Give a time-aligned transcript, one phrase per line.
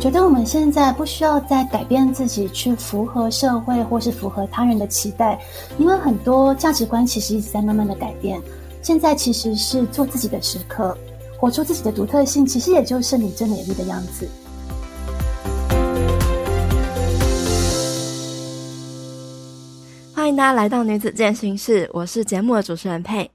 [0.00, 5.36] 觉得我们现在不需要再改变自己去符合社会或是符合他人的期待，
[5.76, 8.40] 因为很多价值观其实一直在慢慢的改变。
[8.80, 10.96] 现在其实是做自己的时刻，
[11.36, 14.28] 活出自己的独特性，其实也就是你最美丽的样子。
[20.14, 23.28] 欢迎大家来到女子健心室，我是节目的主持人佩。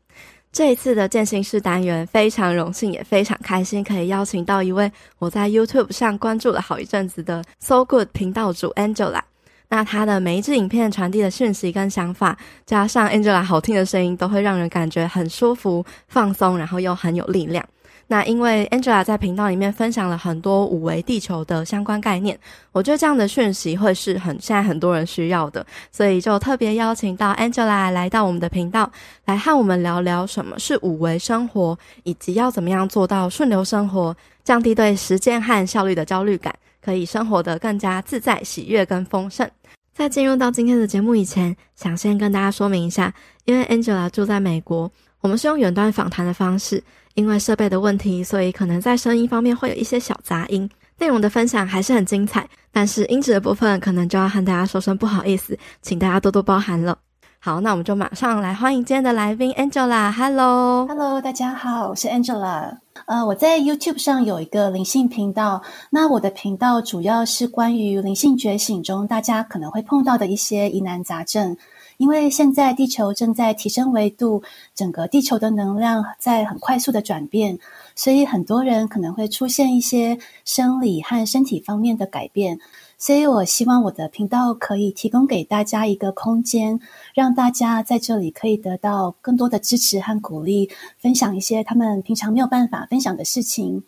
[0.54, 9.22] 这一次的建心室单元非常荣幸，也非常开心，可以邀请到一位我在 YouTube 上关注了好一阵子的 So Good 频道主 Angela。
[9.70, 12.38] 那她的每一支影片传递的讯息跟想法，
[12.68, 17.66] 加上 Angela 好听的声音，都会让人感觉很舒服、放松，然后又很有力量。
[18.14, 22.38] 那因为 Angela 在频道里面分享了很多五维地球的相关概念，
[22.72, 28.88] 我觉得这样的讯息会是很现在很多人需要的，所以就特别邀请到 Angela 来到我们的频道，
[29.26, 36.54] 来和我们聊聊什么是五维生活，以及要怎么样做到顺流生活，降低对时间和效率的焦虑感，
[36.86, 39.50] 可以生活得更加自在、喜悦跟丰盛。
[39.96, 43.12] 在进入到今天的节目以前，想先跟大家说明一下，
[43.46, 44.92] 因为 Angela 住在美国，
[45.22, 46.84] 我们是用远端访谈的方式。
[47.16, 50.70] 因为设备的问题，所以可能在声音方面会有一些小杂音。
[50.98, 56.98] 内容的分享还是很精彩，但是音质的部分可能就要和大家说声不好意思，请大家多多包涵了。
[57.40, 60.10] 好，那我们就马上来欢迎今天的来宾 Angela。
[60.12, 62.78] Hello，Hello，大家好，我是 Angela。
[63.06, 71.58] 呃，我在 YouTube 上有一个灵性频道，那我的频道主要是关于灵性觉醒中大家可能会碰到的一些疑难杂症。
[71.98, 74.44] 因为现在地球正在提升维度，
[74.74, 77.58] 整个地球的能量在很快速的转变，
[77.96, 82.60] 所以很多人可能会出现一些生理和身体方面的改变。
[82.98, 86.80] 所以我希望我的频道可以提供给大家一个空间，
[87.14, 93.84] 让大家在这里可以得到更多的支持和鼓励，分享一些他们平常没有办法分享的事情。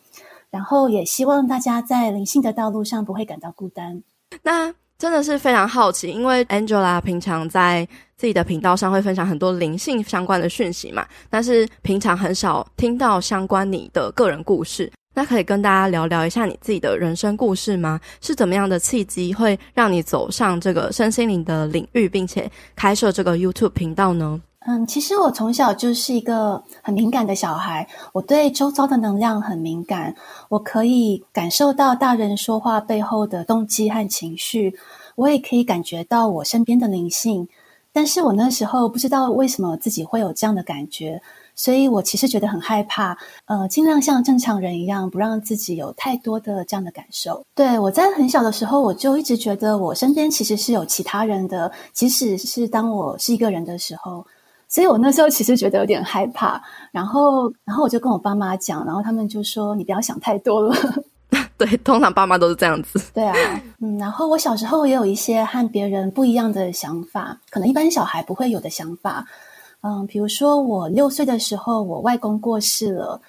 [0.51, 4.03] 然后也希望大家在灵性的道路上不会感到孤单。
[4.43, 14.91] 那真的是非常好奇，因为 Angela 平常在自己的频道上会分享很多灵性相关的讯息嘛，但是平常很少听到相关你的个人故事。
[15.13, 17.99] 那可以跟大家聊聊一下你自己的人生故事吗？
[18.19, 24.41] 是怎么样的契机会让你走上这个身心灵的领域，并且开设这个 YouTube 频道呢？
[24.67, 30.15] 嗯，其实我从小就是一个很敏感的小孩，我对周遭的能量很敏感，
[30.49, 34.75] 我可以感受到大人说话背后的动机和情绪，
[35.15, 37.47] 我也可以感觉到我身边的灵性，
[37.93, 41.21] 但是我那时候不知道为什么自己会有这样的感觉，
[41.53, 43.15] 所以我其实觉得很害怕，
[43.45, 47.45] 呃，尽量像正常人一样，不让自己有太多的这样的感受。
[47.53, 54.25] 对，我在很小的时候，我就一直觉得我身边其实是有其他人的，即使是当我是一个人的时候。
[54.75, 60.75] 所以我那时候其实觉得有点害怕，然后，然后我就跟我爸妈讲，然后他们就说：“你不要想太多了。
[61.57, 63.01] ”对，通常爸妈都是这样子。
[63.13, 69.25] 对啊，嗯，然后我小时候也有一些和别人不一样的想法，可能一般小孩不会有的想法。
[69.79, 73.21] 嗯，比如说我六岁的时候，我外公过世了，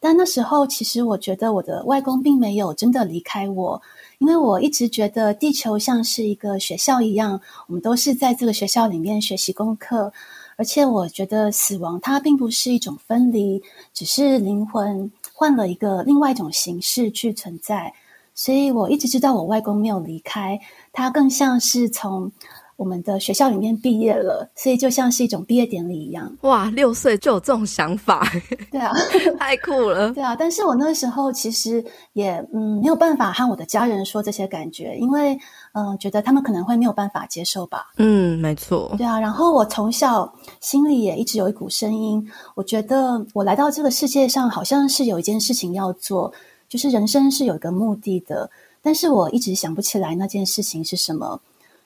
[0.00, 3.82] 但那时候其实我觉得我的外公并没有真的离开我，
[4.20, 10.10] 因为我一直觉得地球像是一个学校一样，我们都是在这个学校里面学习功课。
[10.56, 17.92] 而且我觉得死亡它并不是一种分离，只是灵魂换了一个另外一种形式去存在。
[18.34, 20.58] 所以我一直知道我外公没有离开，
[20.92, 22.32] 他更像是从
[22.76, 26.36] 我们的学校里面毕业了，所以就像是一种毕业典礼一样。
[26.40, 28.26] 哇，六岁就有这种想法，
[28.72, 28.92] 对啊，
[29.38, 30.12] 太酷了。
[30.12, 31.84] 对啊，但是我那时候其实
[32.14, 35.40] 也嗯没有办法和我的家人说这些感觉，因为嗯、
[35.74, 37.92] 呃、觉得他们可能会没有办法接受吧。
[37.96, 38.94] 嗯，没错。
[38.96, 46.32] 对啊，然后我从小心里也一直有一股声音，我觉得我来到这个世界上好像是有一件事情要做，
[46.68, 48.48] 就是人生是有一个目的的，
[48.80, 51.40] 但是我一直想不起来那件事情是什么。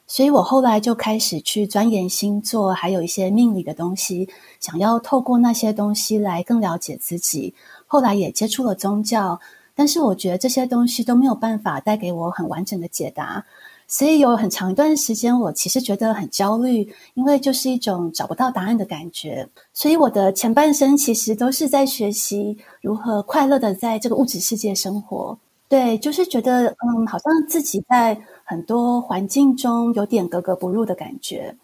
[0.06, 4.26] 所以我后来就开始去钻研星座，还有一些命理的东西，
[4.58, 7.54] 想要透过那些东西来更了解自己。
[7.86, 9.38] 后来也接触了宗教，
[9.74, 13.44] 但是我觉得这些东西都没有办法带给我很完整的解答。
[13.90, 19.48] 所以有很长一段时间，我其实觉得很焦虑，因为就是一种找不到答案的感觉。
[19.72, 25.38] 所以我的前半生其实都是在学习如何快乐的在这个物质世界生活。
[25.70, 31.56] 对，就是觉得嗯，好像自己在很多环境中有点格格不入的感觉。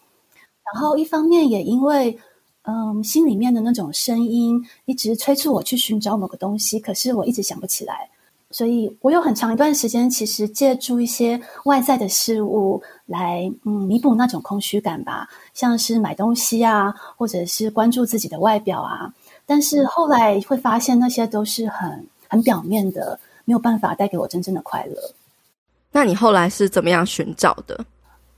[0.73, 2.17] 然后一方面也因为
[2.63, 8.09] 嗯，心里面的那种声音一直催促我去寻找某个东西，可是我一直想不起来。
[8.55, 19.13] 所以我有很长一段时间，其实借助一些外在的事物来，嗯，弥补那种空虚感吧，像是买东西啊，或者是关注自己的外表啊。
[19.45, 24.95] 但是后来会发现，那些都是很很表面的，没有办法带给我真正的快乐。
[25.91, 27.85] 那你后来是怎么样寻找的？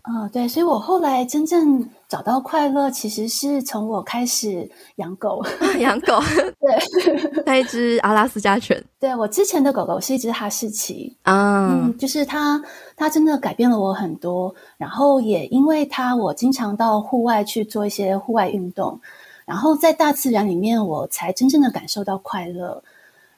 [0.07, 5.43] 啊、哦，对，所以我后来真正找到快乐，其实是从我开始养狗。
[5.79, 6.17] 养狗，
[6.61, 8.81] 对， 那一只阿拉斯加犬。
[9.01, 12.63] 对，我之前的狗狗是一只哈士奇啊，嗯，就是它，
[12.95, 14.55] 它真的改变了我很多。
[14.77, 18.97] 然后也因为它，我经常到户外去做一些户外运动，
[19.43, 22.81] 然后在大自然里面，我才真正的感受到快乐。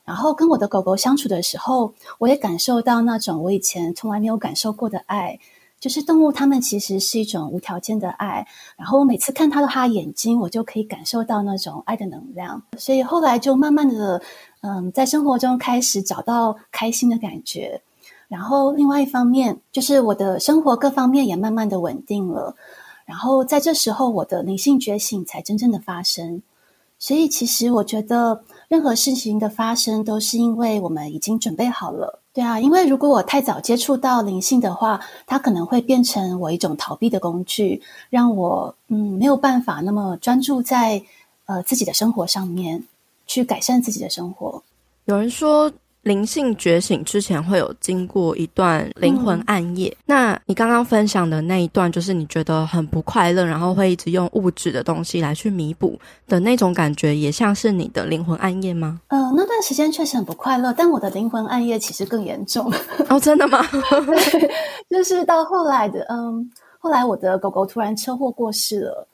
[0.06, 5.40] 然后跟我的狗狗相处的时候，我也感受到那种我以前从来没有感受过的爱。
[5.80, 8.46] 就是动物，它们其实是一种无条件的爱。
[8.76, 12.62] 然后我每次看它的眼睛，我就可以感受到那种爱的能量。
[12.78, 14.22] 所以后来就慢慢的，
[14.62, 17.82] 嗯，在生活中开始找到开心的感觉。
[18.28, 22.56] 然后另外一方面，就是我的生活各方面也慢慢的稳定了。
[23.06, 26.44] 然后在这时候，我的灵性觉醒才真正的发生。
[27.00, 32.19] 所以其实我觉得，任何事情的发生，都是因为我们已经准备好了。
[32.34, 41.02] 对啊，因为如果我太早接触到灵性的话，它可能会变成我一种逃避的工具，让我嗯没有办法那么专注在
[41.46, 42.84] 呃自己的生活上面，
[43.26, 44.62] 去改善自己的生活。
[45.06, 45.72] 有人说。
[46.04, 59.02] 灵性觉醒之前会有经过一段灵魂暗夜，嗯、那你刚刚分享的那一段，就是你觉得很不快乐，然后会一直用物质的东西来去弥补的那种感觉，也像是你的灵魂暗夜吗？
[59.10, 62.72] 嗯、呃，那段时间确实很不快乐，但我的灵魂暗夜其实更严重。
[63.10, 63.62] 哦，真的吗？
[64.08, 64.50] 对，
[64.90, 66.50] 就是到后来的，嗯，
[66.80, 69.06] 后来我的狗狗突然车祸过世了，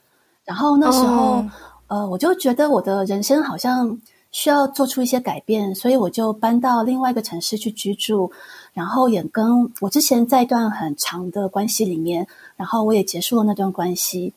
[0.46, 1.52] 然后那时候，哦、
[1.88, 4.00] 呃，我就觉得我的人生好像。
[4.36, 8.30] 需要做出一些改变，所以我就搬到另外一个城市去居住，
[8.74, 12.28] 然后也跟我之前在一段很长的关系里面，
[12.58, 14.34] 然后我也结束了那段关系。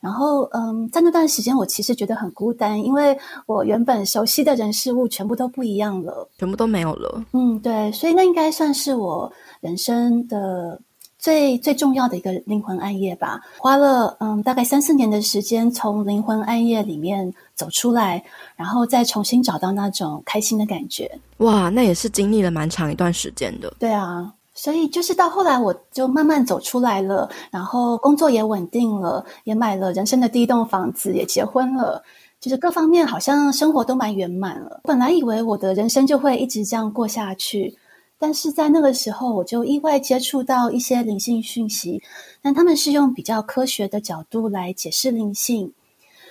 [0.00, 3.16] 然后，嗯，在那段时间，我其实觉得很孤单，因为
[3.46, 7.24] 我原本熟悉的人事物全部都不一样了，全部都没有了。
[7.32, 10.80] 嗯，对，所以那应该算是我人生的。
[11.20, 18.24] 最最重要的一个灵魂暗夜吧，花了嗯大概三四年的时间，从灵魂暗夜里面走出来，
[18.56, 21.20] 然后再重新找到那种开心的感觉。
[21.36, 23.70] 哇，那也是经历了蛮长一段时间的。
[23.78, 32.02] 对啊，所以就是到后来，我就慢慢走出来了，然后工作也稳定了，也买了人生的第一栋房子，也结婚了，
[32.40, 34.80] 就是各方面好像生活都蛮圆满了。
[34.84, 37.76] 本来以为我的人生就会一直这样过下去。
[38.22, 42.02] 但是在那个时候，我就意外接触到一些灵性讯息，
[42.42, 45.72] 但他们是用比较科学的角度来解释灵性，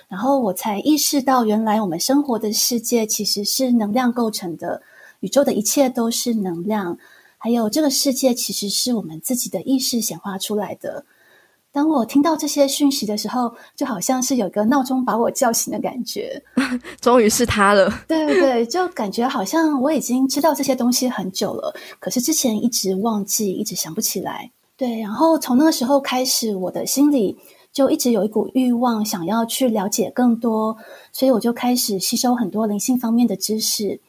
[0.06, 4.80] 然后我才意识到，原来我们生活的世界其实是能量构成的，
[5.18, 6.96] 宇宙的一切都是能量，
[7.36, 11.04] 还有这个世界其实是我们自己的意识显化出来的。
[11.72, 16.42] 当我听到这些讯息的时候，就好像是有个闹钟把我叫醒的感觉。
[17.00, 17.88] 终于是他了。
[18.08, 24.50] 对对对，就感觉好像我已经知道这些东西很久了，可是之前一直忘记，一直想不起来。
[24.76, 27.38] 对，然后从那个时候开始，我的心里
[27.72, 30.76] 就一直有一股欲望，想要去了解更多，
[31.12, 34.00] 所以我就开始吸收很多灵性方面的知识。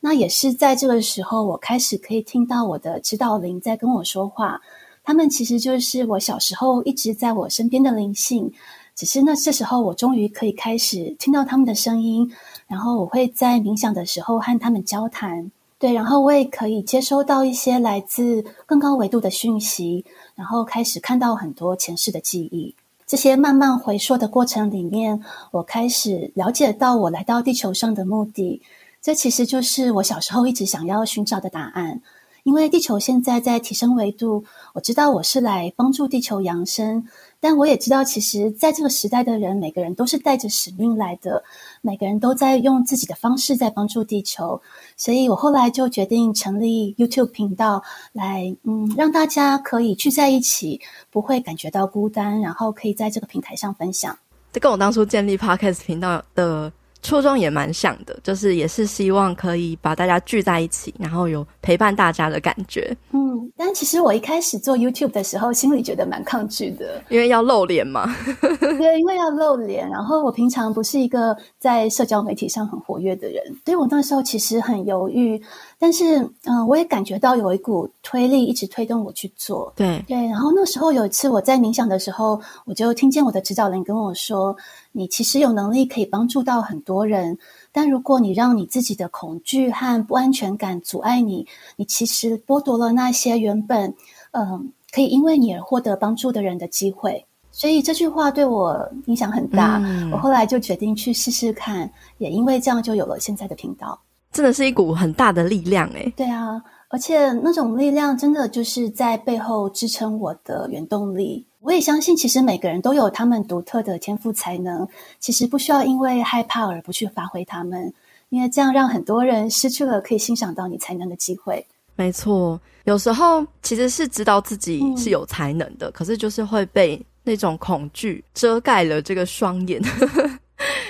[0.00, 4.62] 那也是在这个时候，我开始可以听到我的指导灵在跟我说话。
[5.04, 8.52] 他们其实就是我小时候一直在我身边的灵性，
[8.94, 12.30] 只是那这时候我终于可以开始听到他们的声音，
[12.68, 20.04] 然后我会在冥想的时候和他们交谈，对，然后我也可以接收到一些来自更高维度的讯息，
[20.36, 22.74] 然后开始看到很多前世的记忆。
[23.04, 28.62] 这些慢慢回溯的过程里面，我开始了解到我来到地球上的目的，
[29.02, 32.00] 这其实就是我小时候一直想要寻找的答案。
[32.44, 34.44] 因为地球现在在提升维度，
[34.74, 37.06] 我知道我是来帮助地球扬升，
[37.38, 41.42] 但我也知道，其实在这个时代的人，每个人都是带着使命来的，
[41.82, 44.60] 每个人都在用自己的方式在帮助地球，
[44.96, 47.82] 所以我后来就决定成立 YouTube 频道，
[48.12, 50.80] 来，嗯，让大家可以聚在一起，
[51.10, 54.18] 不会感觉到孤单，然后可以在这个平台上分享。
[54.52, 56.70] 这跟我当初建立 Podcast 频道的
[57.02, 62.96] 初衷也蛮像的，就是也是希望可以把大家聚在一起，然后有陪伴大家的感觉。
[63.10, 68.14] 嗯，但其实我一开始做 YouTube 的时候，心里觉得蛮抗拒的，因为要露脸嘛。
[68.78, 75.42] 对，因为要露脸，然后我平常不是一个在社交媒体上很活跃的人，所以我那时候其实很犹豫。
[75.78, 79.72] 但是，嗯、呃，我也感觉到有一股推力一直推动我去做。
[79.74, 84.56] 对对，然后那时候有一次我在冥想的时候，我就听见我的指导人跟我说
[84.92, 87.36] ：“你其实有能力可以帮助到很多人，
[87.72, 91.46] 但如果你让你自己的恐惧和不安全感阻碍你，
[91.76, 93.94] 你其实剥夺了那些原本，
[94.32, 94.60] 嗯、呃，
[94.92, 99.78] 可以因为你而获得帮助的人的机会。”所以这句话对我影响很大。
[99.84, 104.00] 嗯、我后来就决定去试试看，也因为这样就有了现在的频道。
[104.32, 106.10] 真的是一股很大的力量诶。
[106.16, 111.46] 对啊，而且那种力量真的就是在背后支撑我的原动力。
[111.62, 114.86] 我也相信，其实每个人都有他们独特的天赋才能，
[115.20, 117.92] 其实不需要因为害怕而不去发挥他们，
[118.30, 121.64] 因为这样让很多人失去了可以欣赏到你才能的机会。
[121.94, 129.80] 没错，有时候其实是知道自己是有才能的，嗯、可是就是会被那种恐惧遮盖了这个双眼。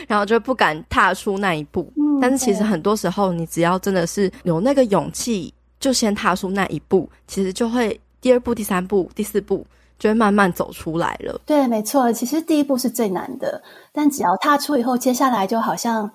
[0.09, 9.67] 然后就不敢踏出那一步，嗯、但是其实很多时候，你只要真的是有那个勇气，就先踏出那一步，其实就会第二步、第三步、第四步
[10.03, 11.41] 就会慢慢走出来了。
[11.47, 16.11] 对，没错，其实第一步是最难的，但只要踏出以后，接下来就好像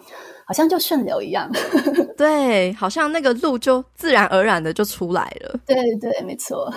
[0.46, 1.50] 好像就顺流一样。
[2.18, 5.58] 对，好像那个路就自然而然的就出来了。
[5.66, 6.70] 对对，没错。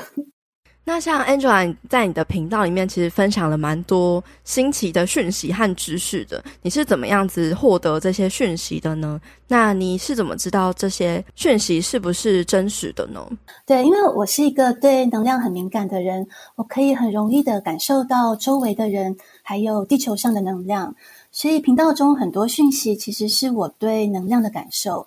[0.83, 6.43] 那像 Angela 在你的频道里面，其实分享了蛮多新奇的讯息和知识的。
[6.63, 9.21] 你是怎么样子获得这些讯息的呢？
[9.47, 13.25] 那你是怎么知道这些讯息是不是真实的呢？
[13.65, 20.97] 对，因为我是一个对能量很敏感的人，我可以很容易的感受到周围的人，还有地球上的能量，
[21.31, 25.07] 所以频道中很多讯息其实是我对能量的感受。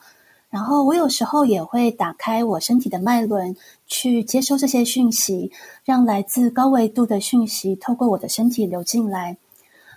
[0.50, 3.56] 然后我有时候也会打开我身体的脉轮，
[3.94, 5.52] 去接收这些讯息，
[5.86, 9.38] 让来自高维度的讯息透过我的身体流进来。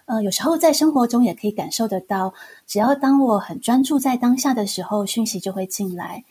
[0.04, 2.34] 呃，有时候在生活中也可以感受得到，
[2.66, 6.22] 只要当我很专注在当下的时候，讯息就会进来。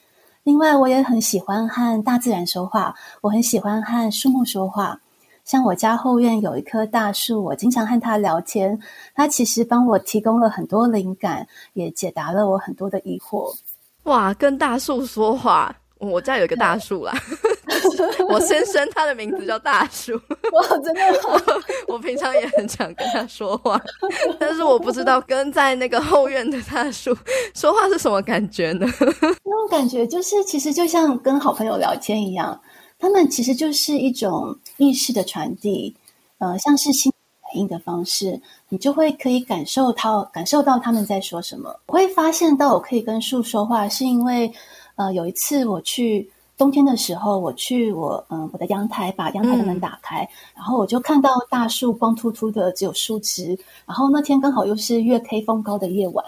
[0.44, 5.02] 另外，我也很喜欢和大自然说话，我很喜欢和树木说话。
[5.44, 8.80] 像我家后院有一棵大树，我经常和它聊天，
[9.16, 13.52] 它其实帮我提供了很多灵感，也解答了我很多的疑惑。
[14.04, 15.76] 哇，跟大树说话！
[15.98, 17.14] 我家有一个大树啦，
[18.30, 20.14] 我先生他的名字叫大叔。
[20.54, 21.42] 哇，真的吗？
[21.88, 23.82] 我平常也很想跟他说话，
[24.40, 27.16] 但是我不知道跟在那个后院的大叔
[27.54, 28.86] 说话是什么感觉呢？
[29.44, 32.60] 那种感觉就是，其实就像跟好朋友聊天一样，
[33.00, 35.96] 他们其实就是一种意识的传递，
[36.40, 37.12] 呃，像是心。
[37.48, 41.80] 反应的方式，你就会可以感受到感受到他们在说什么。
[41.86, 44.52] 我会发现到我可以跟树说话，是因为
[44.96, 53.58] 呃有一次我去冬天的时候，我去我嗯、呃、我的阳台，把阳台的门打开，嗯、然后我就看到大树光秃秃的，只有树枝。
[53.86, 56.26] 然后那天刚好又是月黑风高的夜晚，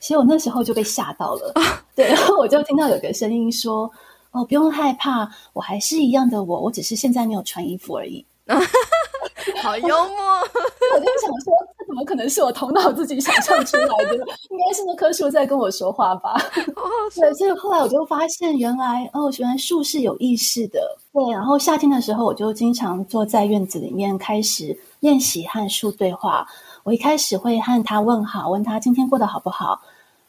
[0.00, 1.52] 所以我那时候就被吓到了。
[1.54, 3.90] 啊、对，然后我就听到有个声音说
[4.32, 8.24] ：“哦，不用害怕，我还是一样的我，我只是现在没有穿衣服而已。
[9.62, 10.40] ”好幽默！
[10.94, 14.14] 我就想说，这怎么可能是我头脑自己想象出来的？
[14.50, 16.34] 应该是那棵树在跟我说话吧？
[16.76, 16.82] 哦，
[17.16, 20.78] 对，所以后来我就发现，原来哦，原来树是有意识的。
[21.14, 26.46] 对，然后夏天的时候，我就经常坐在院子里面，开始练习和树对话。
[26.84, 29.80] 我一开始会和他问好，问他今天过得好不好。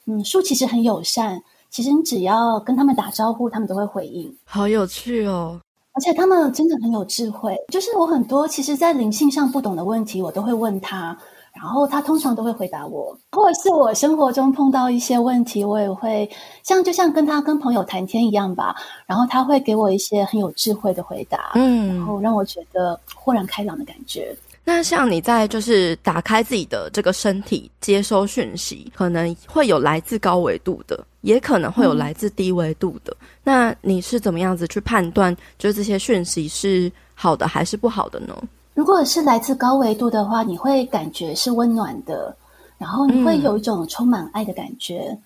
[0.06, 4.34] 嗯，树其实很友善，其实你只要跟他们打招呼，他们都会回应。
[4.46, 5.60] 好有趣哦！
[5.92, 11.18] 而且他们真的很有智慧，就是我很多其实，在灵性上不懂的问题，我都会问他，
[11.53, 16.29] 然后他通常都会回答我，或者是我生活中碰到一些问题，我也会
[16.63, 18.75] 像就像跟他跟朋友谈天一样吧，
[19.06, 24.36] 然后他会给我一些很有智慧的回答，嗯，然后让我觉得豁然开朗的感觉。
[24.63, 33.12] 那像你在就是打开自己的这个身体接收讯息，可能会有来自高维度的，也可能会有来自低维度的。
[33.20, 38.38] 嗯、那你是怎么样子去判断，就是这些讯息是好的还是不好的呢？
[38.79, 42.33] 如果是来自高维度的话，你会感觉是温暖的，
[42.77, 45.09] 然后你会有一种充满爱的感觉。
[45.09, 45.19] 嗯、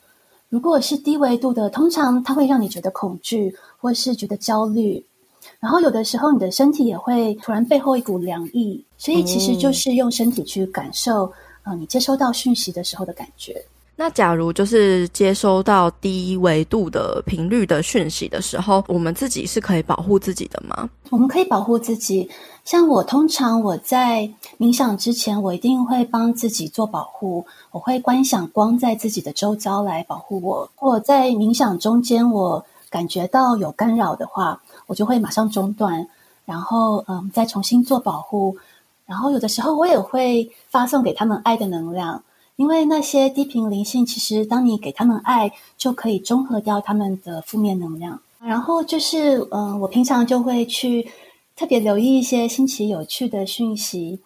[0.50, 5.06] 如果是低维度的，通常它会让你觉得恐惧，或是觉得焦虑。
[5.60, 11.26] 然后有的时候，你的身体也会突然背后一股凉意，所以其实就是用身体去感受，
[11.66, 13.64] 嗯、呃，你接收到讯息的时候的感觉。
[13.96, 20.90] 那假如就是接收到低维度的频率的讯息的时候，我们自己是可以保护自己的吗？
[21.12, 22.28] 我们可以保护自己。
[22.64, 27.46] 像我通常我在冥想之前，我一定会帮自己做保护。
[27.72, 30.70] 我会观想光在自己的周遭来保护我。
[30.76, 36.08] 或在冥想中间，我感觉到有干扰的话，我就会马上中断，
[36.46, 38.56] 然后嗯，再重新做保护。
[39.06, 42.24] 然后有的时候我也会发送给他们爱的能量。
[42.56, 48.22] 因为那些低频灵性，其实当你给他们爱，就可以中和掉他们的负面能量。
[48.40, 51.10] 然后就是，嗯、我平常就会去
[51.56, 54.20] 特别留意一些新奇有趣的讯息。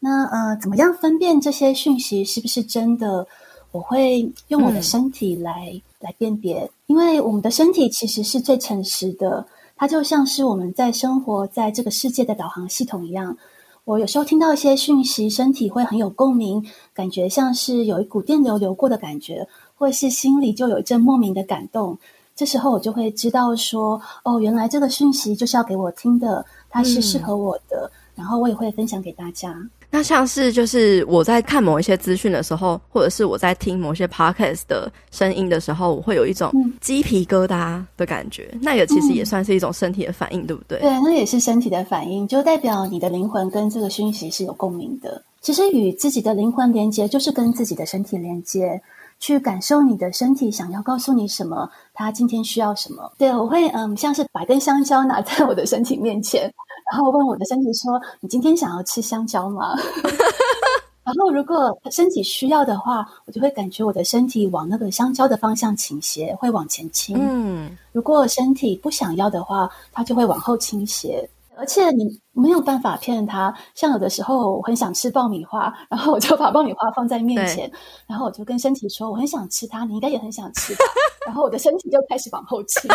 [0.00, 3.26] 那呃，怎么样分辨这些讯息是不是真的？
[3.70, 13.36] 我会用我的身体来、嗯、来辨别，因为我们的身体其实是最诚实的，它就像是我们在生活在这个世界的导航系统一样。
[13.84, 21.98] 我有时候听到一些讯息，身体会很有共鸣，感觉像是有一股电流流过的感觉，或是心里就有一阵莫名的感动。
[22.34, 29.54] 这时候我就会知道说，哦，原来这个讯息就是要给我听的，它是适合我的，嗯、然后我也会分享给大家。
[29.90, 38.50] 那像是就是我在看某一些资讯的时候，或者是我在听某些 podcast 的声音的时候，我会有一种鸡皮疙瘩的感觉。
[38.52, 40.78] 嗯、那也其实也算是一种身体的反应，嗯、对不对？
[40.80, 45.22] 对，那也是身体的反应，就代表你的灵魂跟这个讯息是有共鸣的。
[45.40, 48.80] 其实与自己的灵魂连接，就是跟自己的身体连接，
[49.20, 53.10] 去感受你的身体想要告诉你什么，他今天需要什么。
[53.16, 56.52] 对，我会嗯，像是把根香蕉拿在我的身体面前。
[56.90, 59.76] 然后问我的身体说：“你今天想要吃香蕉吗？”
[61.04, 67.16] 然后如果身体需要的话，我就会感觉我的身体往那个香蕉的方向倾斜，会往前倾。
[67.18, 71.28] 嗯，如果身体不想要的话，它就会往后倾斜。
[71.58, 73.52] 而且你没有办法骗他。
[73.74, 77.70] 像有的时候我很想吃爆米花，然后我就把爆米花放在面前，
[78.06, 80.84] 然后我就跟身体说：“我很想吃它，你应该也很想吃吧。
[81.26, 82.88] ”然后我的身体就开始往后倾。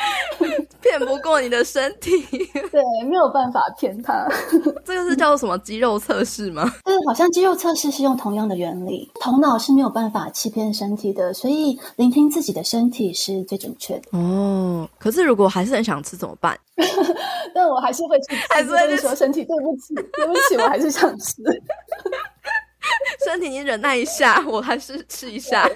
[0.80, 2.20] 骗不过你的身体，
[2.72, 4.26] 对，没有办法骗他。
[4.84, 6.62] 这个是叫做什么肌肉测试吗？
[6.84, 9.10] 对，好像肌肉测试是用同样的原理。
[9.20, 14.18] 头脑是没有办法欺骗身体的，所以聆听自己的身体是最准确的。
[14.18, 16.58] 哦，可是如果还是很想吃怎么办？
[17.54, 21.34] 但我还是会去，还是会说身体对不起，对不起，我还是想吃。
[23.24, 25.68] 身体，你忍耐一下，我还是吃一下。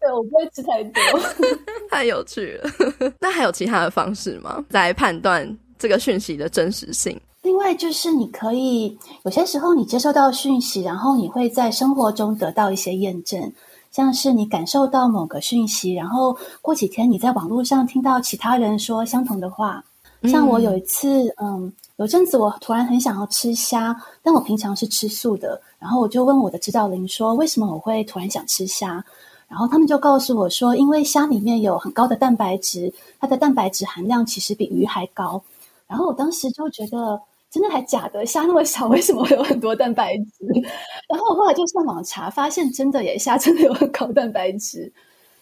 [0.00, 1.02] 对，我不会吃太多，
[1.90, 2.70] 太有趣了。
[3.20, 4.64] 那还有其他的方式吗？
[4.70, 7.20] 来判断这个讯息的真实性？
[7.42, 13.52] 另外就是你可以有些时候你接收到讯息，然后你会在生活中得到一些验证，
[13.90, 19.84] 像是你感受到某个讯息，然后过几天你在网络上听到其他人说相同的话。
[20.24, 29.02] 像我有一次，嗯，嗯，有阵子我突然很想要吃虾，但我平常是吃素的，然后我就问我的指导灵说，为什么我会突然想吃虾？
[29.50, 35.42] 然后他们就告诉我说，因为虾里面有很高的蛋白质，它的蛋白质含量其实比鱼还高。
[35.88, 38.24] 然后我当时就觉得，真的还假的？
[38.24, 40.46] 虾那么小，为什么会有很多蛋白质？
[41.10, 44.92] 然后我后来就上网查，发现真的耶，虾真的有很高蛋白质。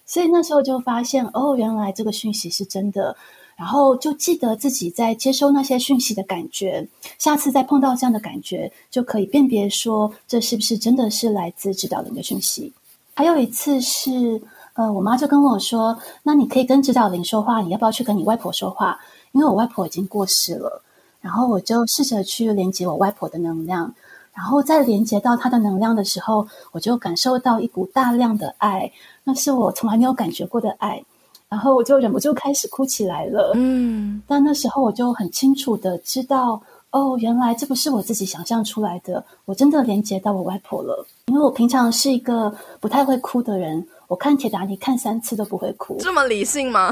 [0.07, 3.14] 所以那时候就发现，哦，原来这个讯息是真的。
[3.57, 12.73] 然后就记得自己在接收那些讯息的感觉，下次再碰到这样的感觉，就可以辨别说，这是不是真的是来自指导灵的讯息。
[13.19, 14.41] 还有一次是，
[14.75, 18.97] 呃，我妈就跟我说：“那你可以跟指导灵说话，你要不要去跟你外婆说话？
[19.33, 20.81] 因为我外婆已经过世了。”
[21.21, 23.93] 然后我就试着去连接我外婆的能量，
[24.33, 28.93] 然后在连接到她的能量的时候，我就感受到一股大量的爱，
[29.25, 31.05] 那是我从来没有感觉过的爱，
[31.49, 33.51] 然后我就忍不住开始哭起来了。
[33.57, 36.63] 嗯，但那时候我就很清楚的知道。
[36.90, 41.07] 哦，原来这不是我自己想象出来的，我真的连接到我外婆了。
[41.27, 45.98] 因为我平常是一个不太会哭的人，我看铁达尼看三次都不会哭。
[46.01, 46.90] 这么理性吗？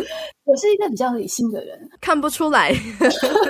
[0.44, 2.74] 我是一个比较理性的人，看不出来。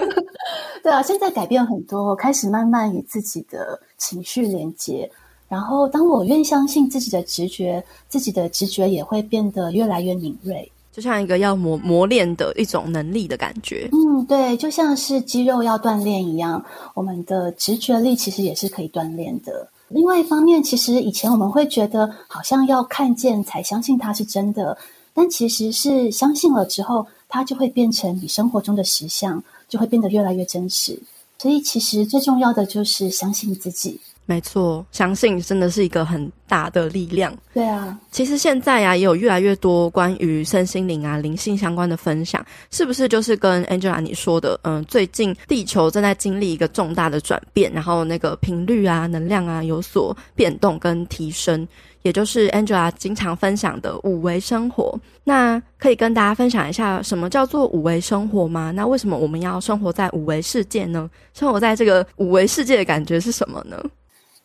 [0.84, 5.10] 对啊，现在改变很多，我开始慢慢与自己的情绪连接。
[5.48, 10.70] 然后，当我愿相信自己的直觉，自己的直觉也会变得越来越敏锐。
[10.98, 13.88] 就像一个要磨磨练的一种能力的感觉。
[13.92, 16.60] 嗯，对，就像是肌肉要锻炼一样，
[16.92, 19.68] 我们的直觉力其实也是可以锻炼的。
[19.90, 24.76] 另外一方面，其实以前我们会觉得好像要看见才相信它是真的，
[25.14, 31.00] 但其实是相信了之后，它就会变成你生活中的实相，就会变得越来越真实。
[31.38, 34.00] 所以，其实最重要的就是相信自己。
[34.26, 37.32] 没错，相信真的是一个很大的力量。
[37.54, 51.68] 对啊，其实现在呀、啊，也有越来越多关于身心灵啊、灵性相关的分享，是不是就是跟 Angela 你说的，嗯，最近地球正在经历一个重大的转变，然后那个频率啊、能量啊有所变动跟提升。
[52.02, 58.70] 也就是 Angela 经常分享的五维生活，那可以跟大家分享一下什么叫做五维生活吗？
[58.70, 61.10] 那为什么我们要生活在五维世界呢？
[61.34, 63.82] 生活在这个五维世界的感觉是什么呢？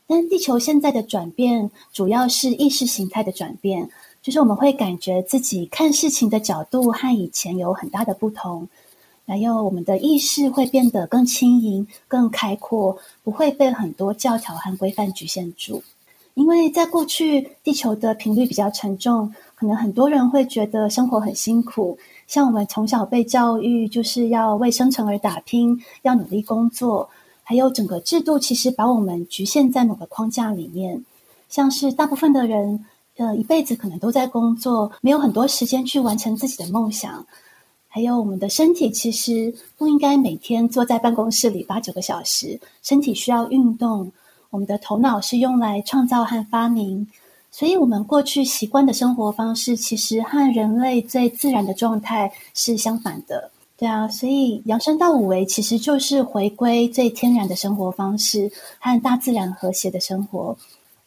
[0.07, 3.89] 但地球现在的转变主要是意识形态的转变，
[4.21, 8.67] 就是我们会感觉自己看事情的角度和以前有很大的不同，
[9.25, 15.81] 还有我们的意识会变得更轻盈、更开阔，不会被很多教条和规范局限住。
[16.35, 21.97] 因为在过去，地球的频率比较沉重，可能很多人会觉得生活很辛苦。
[22.25, 27.07] 像我们从小被教育，就是要为生存而打拼，要努力工作，
[27.43, 31.03] 还有整个制度其实把我们局限在某个框架里面。
[31.49, 32.84] 像是大部分的人，
[33.17, 37.25] 呃，一辈子可能都在工作，没有很多时间去完成自己的梦想。
[37.88, 44.12] 还有我们的身体其实不应该每天坐在办公室里八九个小时，身体需要运动。
[44.49, 47.08] 我们的头脑是用来创造和发明，
[47.51, 53.51] 所以我们过去习惯的生活方式，其实和人类最自然的状态是相反的。
[53.84, 60.56] 对啊，所以扬升到五维，其实就是回归最天然的生活方式，和大自然和谐的生活。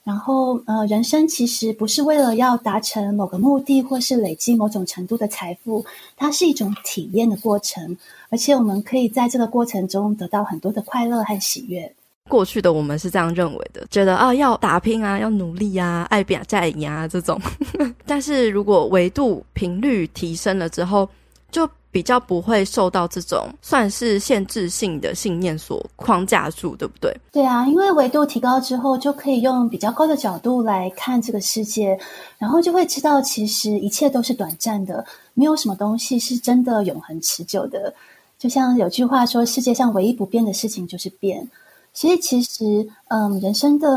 [0.04, 5.82] 然后，呃，人生其实不是为了要达成某个目的，或是累积某种程度的财富，
[6.18, 7.96] 它是一种体验的过程，
[8.28, 11.90] 而且我们可以在这个过程中得到很多的快乐和喜悦。
[12.28, 17.40] 过去的我们是这样认为的，觉得啊要打拼啊，要努力啊，爱拼才会赢啊这种。
[18.04, 21.08] 但是如果维度频率提升了之后，
[21.50, 27.16] 就比较不会受到这种算是限制性的信念所框架住，对不对？
[27.32, 31.98] 对啊，因为维度提高之后，就可以用比较高的角度来看这个世界，
[32.38, 37.94] 然后就会知道其实一切都是短暂的，没有什么东西是真的永恒持久的。
[38.38, 41.48] 就像有句话说，世界上唯一不变的事情就是变。
[41.94, 43.88] 所以其实，嗯，人生的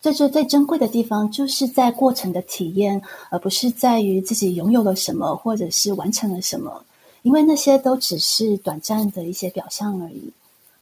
[0.00, 6.82] 最最最珍贵的地方，就是在过程的体验，而不是在于自己拥有了什么，或者是完成了什么，
[7.22, 10.32] 因为那些都只是短暂的一些表象而已。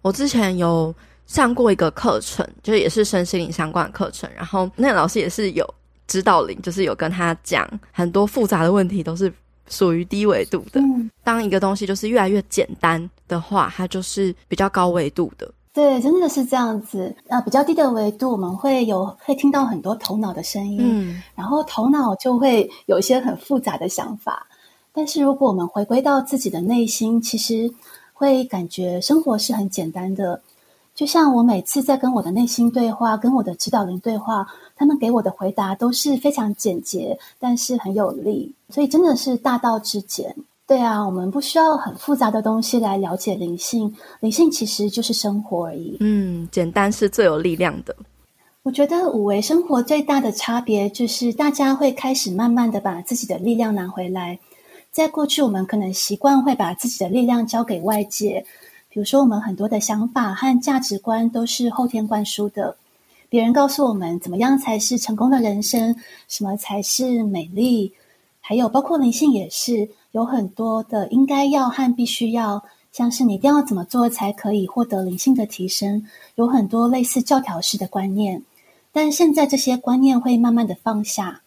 [0.03, 0.95] 我之前有
[1.27, 5.75] 上过一个课程，就是也是身心灵相关的课程，然后那个老师也是有
[6.07, 9.33] 指导灵，就是有跟他讲很多复杂的问题，都是
[9.69, 10.81] 属于低维度的。
[10.81, 11.11] 嗯。
[11.23, 15.53] 当一个东西就是越来越简单的话，它就是比较高维度的。
[15.73, 17.15] 对，真的是这样子。
[17.29, 24.45] 呃，比较低的维度，我们会有会听到很多头脑的声音，嗯，然后头脑就会有一些很复杂的想法。
[24.93, 27.73] 但是如果我们回归到自己的内心，其实
[28.13, 30.41] 会感觉生活是很简单的。
[30.95, 38.53] 就像我每次在跟我的内心对话，跟我的指导灵对话，他们给我的回答都是非常简洁，但是很有力。
[38.69, 40.35] 所以真的是大道至简。
[40.67, 45.97] 对啊，我们不需要很复杂的东西来了解灵性，灵性其实就是生活而已。
[46.01, 47.97] 嗯，简单是最有力量的。
[48.63, 54.39] 我觉得五维生活最大的差别就是，大家会开始慢慢的把自己的力量拿回来。
[54.91, 58.45] 在过去，我们可能习惯会把自己的力量交给外界，
[58.89, 62.77] 比如说我们很多的想法和价值观都是后天灌输的，
[63.29, 65.95] 别人告诉我们怎么样才是成功的人生，
[66.29, 67.93] 什么才是美丽，
[68.41, 69.89] 还有包括灵性也是。
[70.13, 78.43] 有很多的应该要和必须要，像是你一定要怎么做才可以获得灵性的提升，有很多类似教条式的观念。
[78.91, 81.43] 但现在这些观念会慢慢的放下，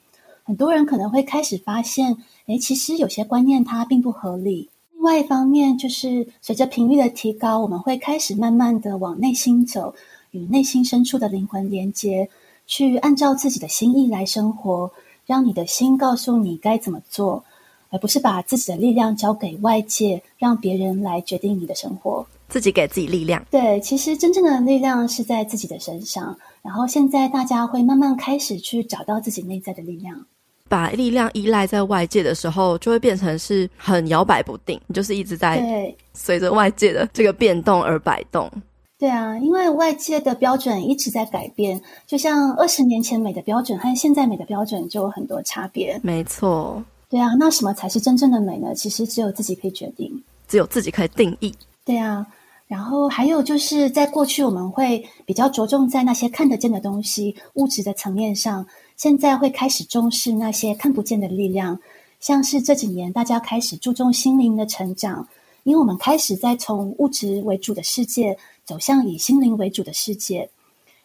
[0.46, 2.16] 很多人可能会开始发现，
[2.48, 4.70] 诶，其实有些观念它并不合理。
[4.94, 9.94] 另外一方面，就是随着频率的提高，我们会开始慢慢的往内心走，
[10.32, 12.30] 与内心深处的灵魂连接，
[12.68, 14.92] 去按照自己的心意来生活，
[15.26, 17.44] 让你的心告诉你该怎么做。
[17.90, 23.46] 而不是把自己的力量交给外界，让别人来决定你的生活，自己给自己力量。
[23.52, 26.36] 对，其实真正的力量是在自己的身上。
[26.64, 30.26] 然后现在大家会慢慢开始去找到自己内在的力量。
[30.74, 38.52] 把力量依赖在外界的时候，就会变成是很摇摆不定，就是一直在随着外界的这个变动而摆动。
[38.98, 46.00] 对啊，因为外界的标准一直在改变，就像二十年前美的标准和现在美的标准就有很多差别。
[46.02, 46.84] 没错。
[47.08, 48.74] 对啊，那什么才是真正的美呢？
[48.74, 51.54] 其实只有自己可以决定，只有自己可以定义。
[51.86, 52.26] 对啊，
[52.66, 61.80] 然后还有就是在过去我们会比较着重在那些看得见的东西、物质的层面上，现在会开始重视那些看不见的力量。
[62.20, 65.28] 像是这几年大家开始注重心灵的成长，
[65.64, 70.50] 因为我们开始在从物质为主的世界走向以心灵为主的世界。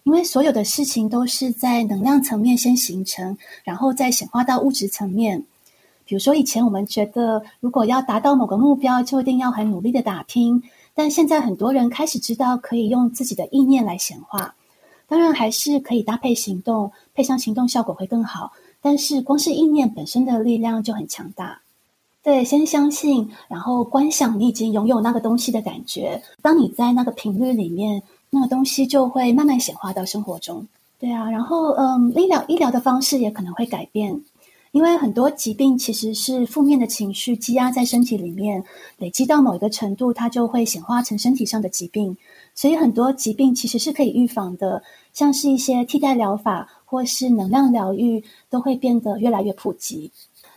[0.04, 5.44] 因为所有的事情都是在能量层面先形成，然后再显化到物质层面。
[6.06, 10.62] 比如说，以前我们觉得，如果要达到某个目标，就一定要很努力的打拼。
[10.94, 14.54] 但现在很多人开始知道，可以用自己的意念来显化。
[15.08, 18.52] 当然，还是可以搭配行动，配上行动效果会更好。
[18.82, 21.60] 但是，光是意念本身的力量就很强大。
[22.22, 26.22] 对，先相信，然后观想你已经拥有那个东西的感觉。
[26.42, 30.66] 当你在那个频率里面，那个东西就会慢慢显化到生活中。
[31.00, 34.22] 对啊，然后嗯，医疗医疗的方式也可能会改变。
[34.72, 38.62] 因为很多疾病其实是负面的情绪积压在身体里面，
[38.98, 42.14] 累积到某一个程度，它就会显化成身体上的疾病。
[42.58, 50.10] 所以很多疾病其实是可以预防的，像是一些替代疗法或是能量疗愈，都会变得越来越普及。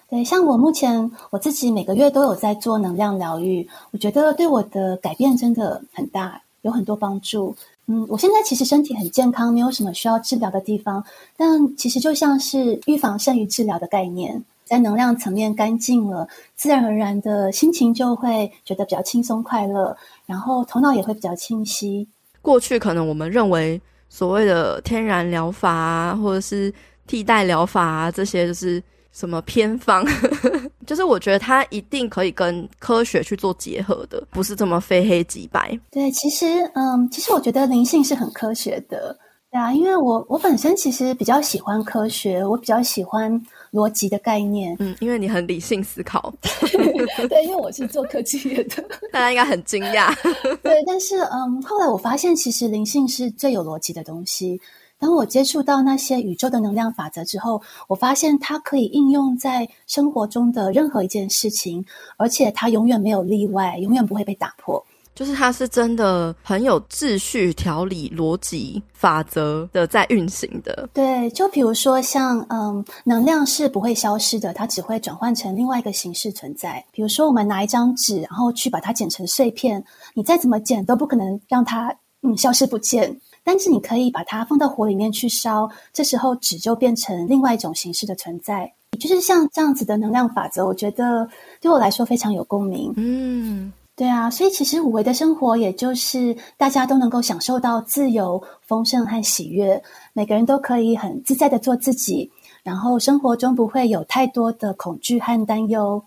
[0.09, 7.55] 对，像我目前我自己每个月都有在做能量疗愈，我觉得对我的改变真的很大，有很多帮助。
[7.85, 11.05] 嗯，我现在其实身体很健康，没有什么需要治疗的地方。
[11.37, 19.95] 但其实就像是预防胜于治疗的概念，在能量层面干净了，自然而然的心情就会觉得比较轻松快乐，
[20.31, 22.07] 然后头脑也会比较清晰。
[22.41, 26.73] 过去可能我们认为所谓的天然疗法啊，或者是
[27.05, 28.81] 替代疗法啊，这些就是。
[29.13, 30.05] 什么偏方？
[30.87, 35.77] 就是我觉得它一定可以跟科学去做结合的，不是这么非黑即白。
[35.91, 39.13] 对，其实，嗯，其实我觉得灵性是很科学的，
[39.51, 43.29] 对啊，因为我我本身其实比较喜欢科学，我比较喜欢
[43.71, 44.75] 逻辑的概念。
[44.79, 46.33] 嗯，因为你很理性思考。
[47.29, 50.13] 对，因为我是做科技业的， 大家应该很惊讶。
[50.61, 54.59] 对，但是，嗯，后来我发现，其实灵性是最有逻辑的东西。
[54.99, 61.83] 当我接触到那些宇宙的能量法则之后，我发现它可以应用在生活中的任何一件事情，
[62.17, 64.85] 而且它永远没有例外，永远不会被打破。
[65.21, 70.89] 就是它是真的很有秩序、条理、逻辑、法则的在运行的。
[70.95, 76.83] 对，就比如说像嗯，能量是不会消失的，它只会转换成另外一个形式存在。
[76.91, 79.83] 比如说，我们拿一张纸，然后去把它剪成碎片，
[80.15, 83.15] 你再怎么剪都不可能让它嗯消失不见。
[83.43, 88.73] 但是你可以把它放到火里面去烧，这时候纸就变成另外一种形式的存在。
[88.99, 91.29] 就是像这样子的能量法则，我觉得
[91.61, 92.91] 对我来说非常有共鸣。
[92.97, 99.79] 嗯，对啊，所以其实五维的生活，也就是大家都能够享受到自由、丰盛和喜悦，
[100.13, 102.31] 每个人都可以很自在的做自己，
[102.63, 106.03] 然后生活中不会有太多的恐惧和担忧。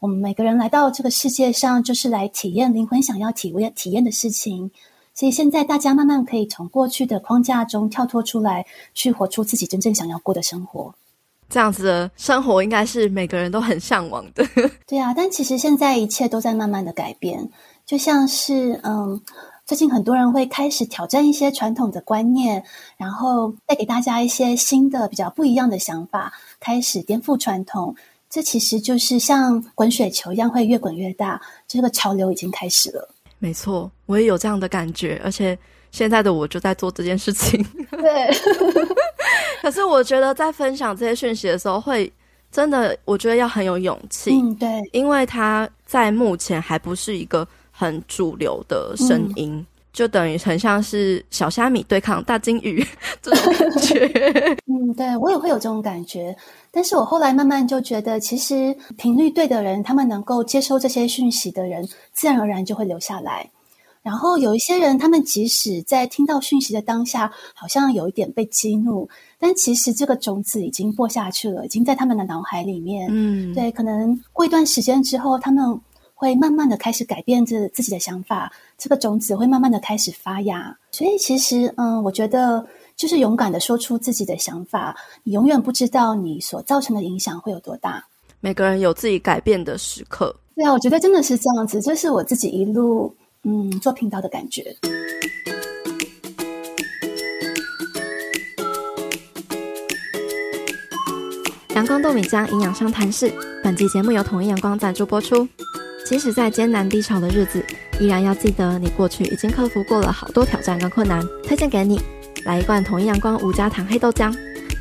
[0.00, 4.70] 我们每个人来到这个世界上，就是来体验灵魂想要体验体验的事情。
[5.14, 10.94] 所以现在大家慢慢可以从过去的框架中跳脱出来，去活出自己真正想要过的生活。
[11.48, 14.44] 这样子的生活应该是每个人都很向往的。
[14.86, 17.50] 对啊，但其实现在一切都在慢慢的改变。
[17.86, 19.20] 就像是嗯，
[19.66, 22.64] 最近很多人会开始挑战一些传统的观念，
[22.96, 27.94] 然后带给大家一些新的、比较不一样的想法，开始颠覆传统。
[28.30, 31.40] 这其实就是像滚雪球一样，会越滚越大。
[31.68, 33.08] 这个潮流已经开始了。
[33.38, 35.56] 没错，我也有这样的感觉，而且
[35.92, 37.62] 现在的我就在做这件事情。
[37.90, 38.30] 对，
[39.64, 42.12] 可是我觉得在分享这些讯息的时候，会
[42.52, 44.30] 真的，我觉得要很有勇气。
[44.30, 49.54] 嗯，对，因为它在目前还不是一个很主流的声音。
[49.54, 52.84] 嗯就等于很像是小虾米对抗大金鱼
[53.22, 54.06] 这种感觉。
[54.66, 56.36] 嗯，对，我也会有这种感觉。
[56.72, 63.48] 但是我后来慢慢就觉得，其实频率对的人，他们能够接收这些讯息的人，自然而然就会留下来。
[64.02, 69.08] 然后有一些人，他们即使在听到讯息的当下，好像有一点被激怒，
[69.44, 73.08] 但其实这个种子已经播下去了，已经在他们的脑海里面。
[73.10, 75.78] 嗯，对，可能过一段时间之后，他们。
[76.16, 80.74] 会慢慢的开始改变着自己的想法，这个种子会慢慢的开始发芽。
[80.92, 82.64] 所以其实，嗯，我觉得
[82.96, 88.02] 就是勇敢的说出自己的想法，你永远不知道你所造成的影响会有多大。
[88.40, 90.34] 每个人有自己改变的时刻。
[90.54, 94.74] 对啊，我觉得真的是这样子，这是我自己一路嗯做频道的感觉。
[101.74, 105.46] 阳光豆米浆营养商谈室，本集节目由统一阳光赞助播出。
[106.06, 107.64] 即使在艰难低潮的日子，
[107.98, 111.20] 依然要记得你过去已经克服过了好多挑战跟困难。
[111.42, 112.00] 推荐给你，
[112.44, 114.32] 来一罐统一阳光无加糖黑豆浆，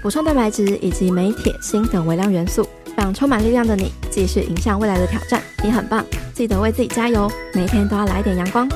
[0.03, 2.63] 补充蛋白质以及镁、铁、锌等微量元素，
[2.95, 5.41] 让充满力量的你继续迎向未来的挑战。
[5.63, 8.69] 你很棒，记得为自己加油，每天都要来点阳光。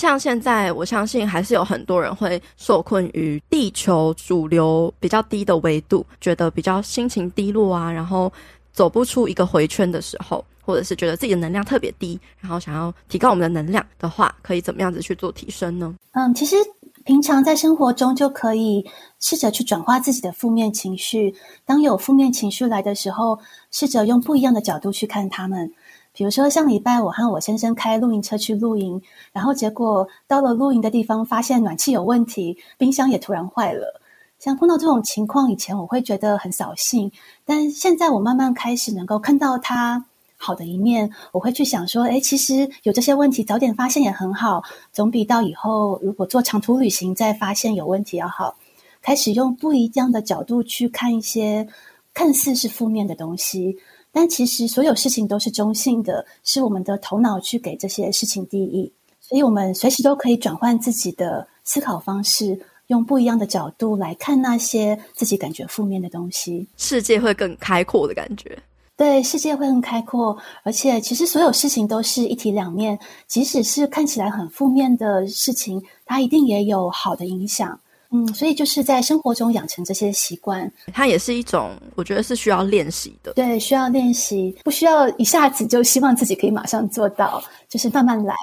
[0.00, 8.32] 像现在，我相信还是有很多人会受困于地球主流比较低的维度，觉得比较心情低落啊，然后
[8.72, 15.94] 走不出一个回圈的时候，或者是觉得自己的能量特别低，然后想要提高我们的能量的话，可以怎么样子去做提升呢？
[16.12, 16.56] 嗯，其实
[17.04, 18.82] 平常在生活中就可以
[19.20, 21.34] 试着去转化自己的负面情绪。
[21.66, 23.38] 当有负面情绪来的时候，
[23.70, 25.70] 试着用不一样的角度去看他们。
[26.12, 29.00] 比如说，上礼拜我和我先生开露营车去露营，
[29.32, 34.00] 然后结果到了露营的地方，发现暖气有问题，冰箱也突然坏了。
[34.38, 37.12] 像碰到这种情况，以前我会觉得很扫兴，
[37.44, 40.04] 但现在我慢慢开始能够看到它
[40.36, 48.56] 好的一面，我会去想说，诶，其实有这些问题，早点发现也很好，总比到以后如果做长途旅行再发现有问题要好。
[49.02, 51.66] 开始用不一样的角度去看一些
[52.12, 53.78] 看似是负面的东西，
[54.12, 62.60] 但其实所有事情都是中性的，是我们的头脑去给这些事情定义，所以我们随时都可以转换自己的思考方式。
[62.88, 68.58] 用不一样的角度来看那些自己感觉负面的东西，世界会更开阔的感觉。
[68.96, 77.78] 对，世界会更开阔，而且其实所有事情都是一体两面，即使是看起来很负面的事情，它一定也有好的影响。
[78.10, 83.32] 嗯，所以就是在生活中养成这些习惯，它也是一种，我觉得是需要练习的。
[83.34, 88.34] 对，需要练习，不需要一下子就希望自己可以马上做到，就是慢慢来。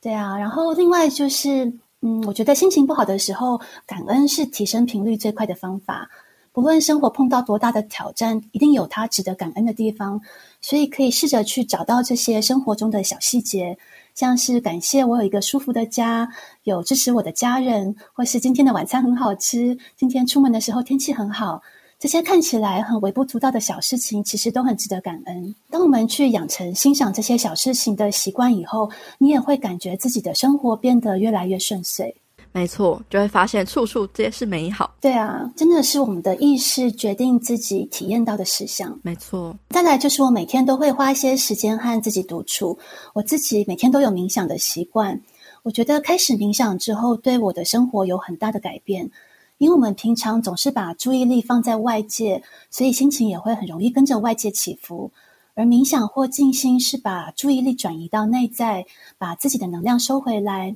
[0.00, 1.72] 对啊，然后另外就是。
[2.02, 6.08] 嗯，我觉得心情不好的时候，感恩是提升频率最快的方法。
[6.50, 10.18] 不论生活碰到多大的挑战，一定有它值得感恩的地方。
[10.62, 13.76] 所以可以试着去找到这些生活中的小细节，
[14.20, 16.28] 像是感谢我有一个舒服的家，
[16.64, 21.62] 有支持我的家人，或是今天的晚餐很好吃，今天出门的时候天气很好。
[21.98, 25.54] 这些看起来很微不足道的小事情，其实都很值得感恩。
[25.70, 32.14] 当我们去养成欣赏这些小事情的习惯以后，你也会感觉自己的生活变得越来越顺遂。
[32.52, 34.92] 没错，就会发现处处皆是美好。
[35.00, 38.98] 对啊，真的是我们的意识决定自己体验到的实相。
[39.02, 39.56] 没错。
[39.68, 42.76] 再来就是我每天都会花一些时间和自己独处。
[43.14, 45.20] 我自己每天都有冥想的习惯。
[45.62, 49.10] 我觉得开始冥想之后，对我的生活有很大的改变。
[49.58, 55.12] 因为我们平常总是把注意力放在外界，所以心情也会很容易跟着外界起伏。
[55.54, 58.86] 而冥想或静心是把注意力转移到内在，
[59.18, 60.74] 把自己的能量收回来。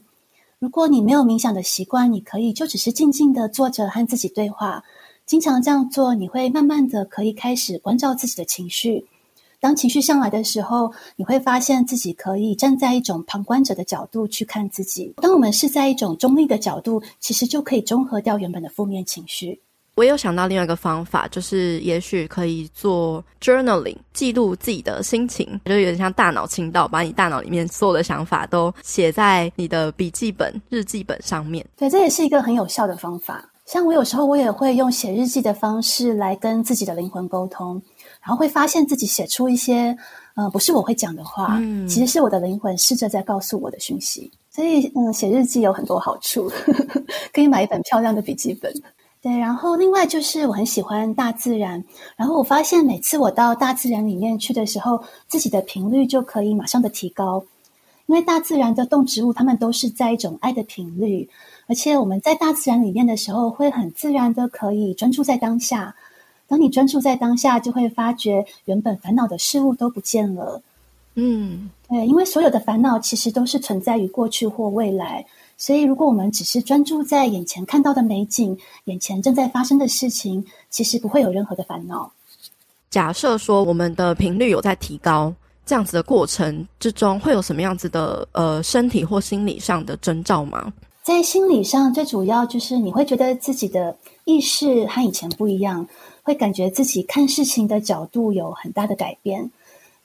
[0.65, 4.83] 如果你没有冥想的习惯，你可以就只是静静的坐着和自己对话。
[5.27, 9.07] 经常这样做，你会慢慢的可以开始关照自己的情绪。
[9.61, 15.13] 当情绪上来的时候，你会发现自己可以站在一种旁观者的角度去看自己。
[15.19, 19.61] 当我们是在一种中立的角度，其实就可以中和掉原本的负面情绪。
[19.95, 31.65] 我有想到另外一个方法，就是也许可以做 journaling，记录自己的心情，就有点像大脑倾倒，把你大脑里面所有的想法都写在你的笔记本、日记本上面。
[31.77, 33.49] 对，这也是一个很有效的方法。
[33.67, 37.81] 像我有时候我也会用写日记的方式来跟自己的灵魂沟通。
[38.21, 39.95] 然后会发现自己写出一些，
[40.35, 44.31] 呃，不是我会讲的话，嗯，其实是我的灵魂试着在告诉我的讯息。
[44.51, 46.51] 所以，嗯，写日记有很多好处，
[47.35, 48.73] 可以买一本漂亮的笔记本。
[49.25, 51.83] 对，然后另外就是我很喜欢大自然，
[52.15, 57.43] 然后我发现每次我到大自然里面去的时候，自己的频率就可以马上的提高，
[58.05, 61.27] 因为大自然的动植物，它们都是在一种爱的频率，
[61.67, 65.95] 而且我们在大自然里面的时候，会很自然的可以专注在当下。
[66.47, 70.61] 当你专注在当下，就会发觉原本烦恼的事物都不见了。
[71.15, 75.25] 嗯，对，因为所有的烦恼其实都是存在于过去或未来，
[75.57, 82.13] 所以如果我们只是专注在眼前看到的美景，眼前正在发生的事情，其实不会有任何的烦恼。
[82.91, 85.35] 假设说我们的频率有在提高，
[85.67, 90.73] 这样子的过程之中，会有什么样子的呃身体或心理上的征兆吗？
[91.03, 95.87] 在心理上，最主要就是你会觉得自己的意识和以前不一样。
[96.27, 99.51] 会感觉自己看事情的角度有很大的改变，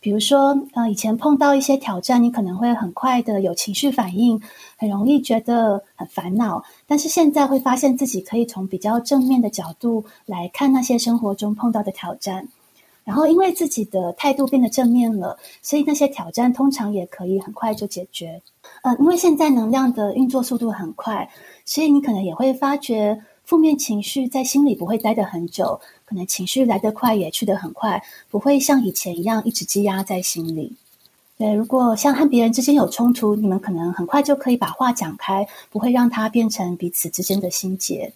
[0.01, 4.41] 比如说，呃，以前碰到一些挑战，你可能会很快的有情绪反应，
[4.77, 6.63] 很容易觉得很烦恼。
[6.87, 12.47] 但是现在会发现自己可以从比较正面的角度来看那些生活中碰到的挑战，
[13.03, 18.41] 然后因为自己的态度变得正面了，所以那些挑战通常也可以很快就解决。
[18.83, 21.29] 呃，因为现在能量的运作速度很快，
[21.65, 25.81] 所以你可能也会发觉负面情绪在心里不会待得很久。
[26.05, 30.71] 可能情绪来得快，也去得很快，不会像以前一样一直积压在心里。
[31.35, 38.13] 对，如果像和别人之间有冲突，你们可能很快就可以把话讲开，不会让它变成彼此之间的心结。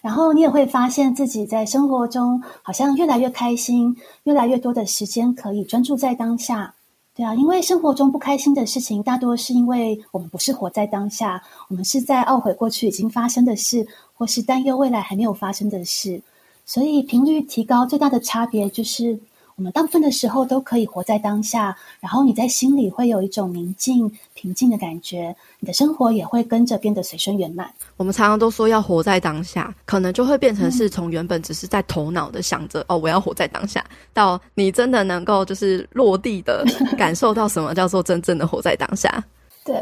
[0.00, 6.74] 然后你也会发现自己在生活中好像越来越开心，越来越多的时间可以专注在当下。
[7.16, 13.86] 对啊，因为生活中不开心的事情，大多是因为我们不是活在当下，我们是在懊悔过去已经发生的事，
[14.16, 16.20] 或是担忧未来还没有发生的事。
[16.66, 19.16] 所以频率提高最大的差别就是，
[19.56, 27.72] 我们大部分的时候都可以活在当下，然后你在心里会有一种宁静、平静的感觉，你的生活也会跟着变得随顺圆满。
[27.96, 36.64] 我们常常都说要活在当下，可能就会变成是从原本只是在头脑的想着、嗯、哦，我要活在当下，到你真的能够就是落地的
[36.98, 39.24] 感受到什么叫做真正的活在当下。
[39.64, 39.74] 对，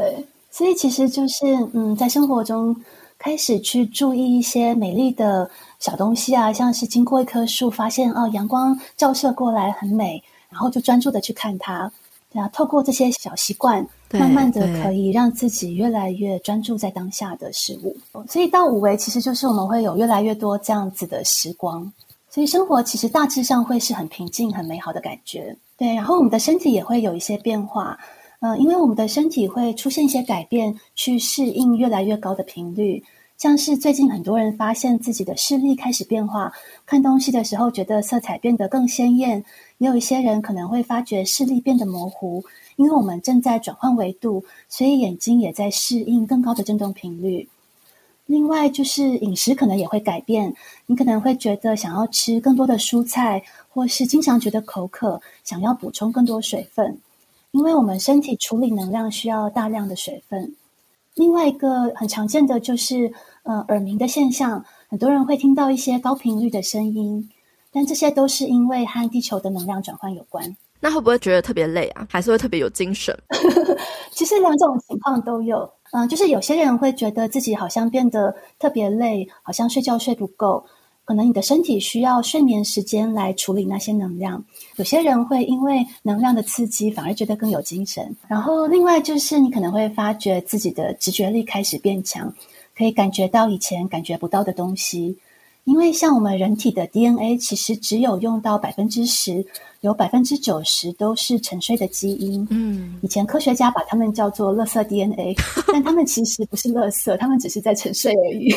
[0.51, 2.75] 所以其实就是嗯，在生活中
[3.17, 5.49] 开始去注意一些美丽的。
[5.83, 11.91] 小东西啊，像是经过一棵树，发现哦，阳光照射过来很美，然后就专注的去看它。
[12.31, 17.97] 对啊，透过这些小习惯，慢慢的可以让自己越来越专注在当下的事物。
[18.29, 21.91] 所以到五维，其实就是我们会有越来越多这样子的时光。
[22.29, 25.53] 所以生活其实大致上会是很平静、很美好的感觉。
[25.77, 27.99] 对，然后我们的身体也会有一些变化。
[28.39, 33.03] 嗯、呃，因为我们的身体会出现一些改变，去适应越来越高的频率。
[33.43, 36.53] 像是最近很多人发现自己的视力开始变化，
[36.85, 39.43] 看东西的时候觉得色彩变得更鲜艳，
[39.79, 42.41] 也有一些人可能会发觉视力变得模糊，
[42.77, 47.49] 因为我们正在转换维度，所以眼睛也在适应更高的振动频率。
[48.27, 56.97] 另外就是饮食可能也会改变，你可能会觉得想要吃更多的蔬菜，或是经常觉得口渴，想要补充更多水分，
[57.51, 60.55] 因为我们身体处理能量需要大量的水分。
[61.15, 63.13] 另外一个很常见的就是。
[63.43, 67.29] 呃，耳鸣的现象，很多人会听到一些高频率的声音，
[67.71, 70.55] 但这些都是因为和地球的能量转换有关。
[70.79, 72.07] 那会不会觉得特别累啊？
[72.09, 73.17] 还是会特别有精神？
[74.11, 75.59] 其实两种情况都有。
[75.91, 80.65] 嗯、呃，就是有些人会觉得自己好像变得特别累，好像睡觉睡不够，
[81.05, 84.43] 可能你的身体需要睡眠时间来处理那些能量。
[84.77, 88.15] 有些人会因为能量的刺激，反而觉得更有精神。
[88.27, 92.33] 然后另外就是你可能会发觉自己的直觉力开始变强。
[92.77, 95.17] 可以感觉到以前感觉不到的东西，
[95.63, 99.45] 因为像我们人体的 DNA，其实只有用到百分之十，
[99.81, 102.45] 有百分之九十都是沉睡的基因。
[102.49, 105.35] 嗯，以前科学家把它们叫做“垃圾 DNA”，
[105.71, 108.53] 但它们其实不是垃圾，它们只是在沉睡而已。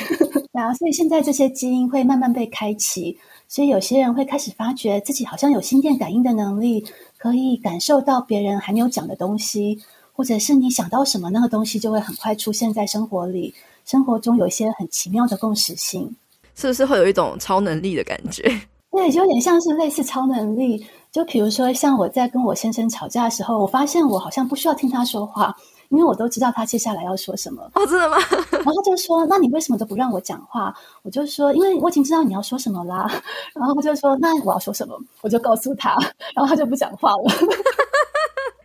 [0.50, 6.84] 然后，所以现在这些基因会慢慢被开启，所以有些人会开始发觉自己好像有心电感应的能力，
[7.18, 9.78] 可以感受到别人还没有讲的东西，
[10.12, 13.54] 或者是你想到什么，那个东西就会很快出现在生活里。
[13.86, 16.14] 生活中有一些很奇妙的共识性，
[16.54, 18.42] 是不是会有一种超能力的感觉？
[18.92, 20.86] 对，就有点像是类似超能力。
[21.12, 25.54] 就比如说，像我在跟我先生吵架的时候，我发现我好像不需要听他说话，
[25.90, 27.62] 因为我都知道他接下来要说什么。
[27.74, 28.16] 哦，真的吗？
[28.52, 30.74] 然后他就说：“那你为什么都不让我讲话？”
[31.04, 33.06] 我就说：“因为我已经知道你要说什么啦。
[33.54, 35.96] ”然后他就说：“那我要说什么？”我就告诉他，
[36.34, 37.32] 然后他就不讲话了。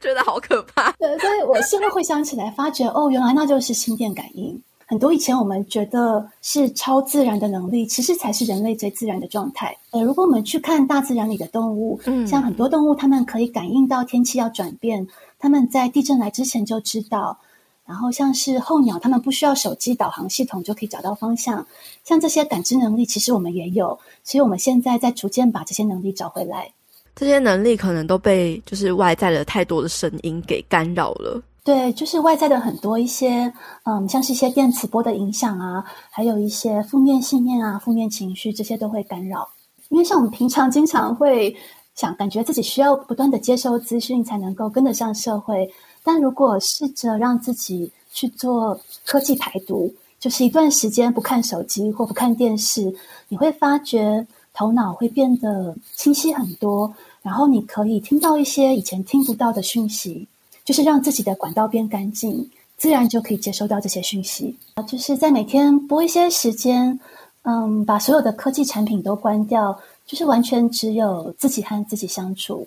[0.01, 0.91] 觉得好可怕。
[0.93, 4.61] 对，所以我现在回想起来，发觉哦，原来那就是心电感应。
[4.91, 9.73] 很多以前我们觉得是超自然的能力，其实才是人类最自然的状态。
[9.91, 15.07] 呃，如果我们去看大自然里的动物，嗯，像很多动物，它们可以感应到天气要转变，
[15.39, 17.39] 它们在地震来之前就知道。
[17.85, 21.65] 然后像是候鸟，它们不需要手机导航系统就可以找到方向。
[22.03, 26.69] 像这些感知能力，其实我们也有，所以我们现在在逐渐把这些能力找回来。
[27.15, 31.41] 这些能力可能都被就是外在的太多的声音给干扰了。
[31.63, 33.53] 对，就是外在的很多一些，
[33.83, 39.47] 嗯，像是一些电磁波的影响啊，还有一些负面信念啊、负面情绪，这些都会干扰。
[39.89, 41.55] 因为像我们平常经常会
[41.93, 45.71] 想，感觉自己需要不断的接收资讯才能够跟得上社会，
[46.03, 52.91] 但如果试着让自己去做科技排毒，就是一段时间不看手机或不看电视，
[53.27, 56.91] 你会发觉头脑会变得清晰很多，
[57.21, 60.27] 然后你可以听到一些以前听不到的讯息。
[60.71, 64.57] 就是让自己的管道变干净，自然就可以接收到这些讯息。
[64.87, 66.97] 就是在每天拨一些时间，
[67.41, 72.65] 嗯，把所有的科技产品都关掉，就是完全只有自己和自己相处。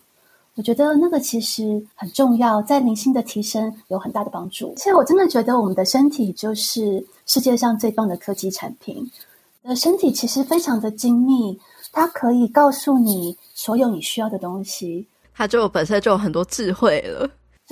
[0.55, 4.75] 我觉得那个其实很重要，在灵性的提升有很大的帮助。
[4.77, 9.11] 其实我真的觉得我们的身体就是世界上最棒的科技产品。
[9.63, 11.59] 呃，身体其实非常的精密，
[11.91, 15.07] 它可以告诉你所有你需要的东西。
[15.35, 17.27] 它就本身就有很多智慧了。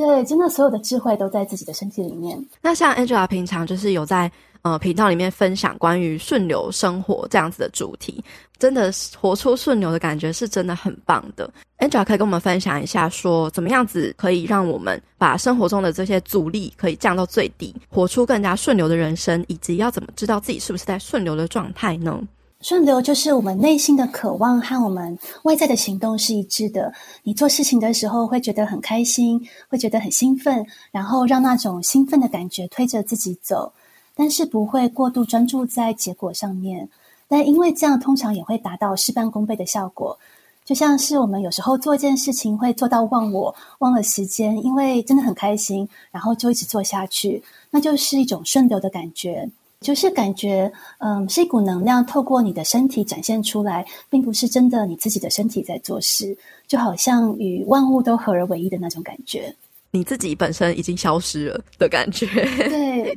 [0.05, 2.37] 对，真的所有的智慧都在自己的身体里面。
[2.61, 4.29] 那像 Angela 平常就是有在
[4.63, 8.23] 呃频道里面分享关于顺流生活这样子的主题，
[8.59, 11.49] 真的活出顺流的感觉是真的很棒的。
[11.79, 22.21] Angela 可以跟我们分享一下，说怎么样子可以让我们把生活中的这些阻力可以降到最低，活出更加顺流的人生，以及要怎么知道自己是不是在顺流的状态呢？
[22.63, 26.95] 顺流就是我们内心的渴望和我们外在的行动是一致的。
[27.25, 33.73] 你做事情的时候会觉得很开心，会觉得很兴奋，然后让那种兴奋的感觉推着自己走，
[34.15, 36.89] 但是不会过度专注在结果上面。
[37.27, 40.17] 但因为这样，通常也会达到事半功倍的效果。
[40.65, 49.51] 就像是我们有时候做一件事情会做到忘我，忘了时间，因为真的很开心，然后就一直做下去，那就是一种顺流的感觉。
[49.83, 56.35] 就是感觉，嗯，是一股能量透过你的身体展现出来，并不是真的你自己的身体在做事，
[56.67, 59.55] 就好像与万物都合而为一的那种感觉。
[59.95, 63.15] 你自己本身已经消失了的感觉，对，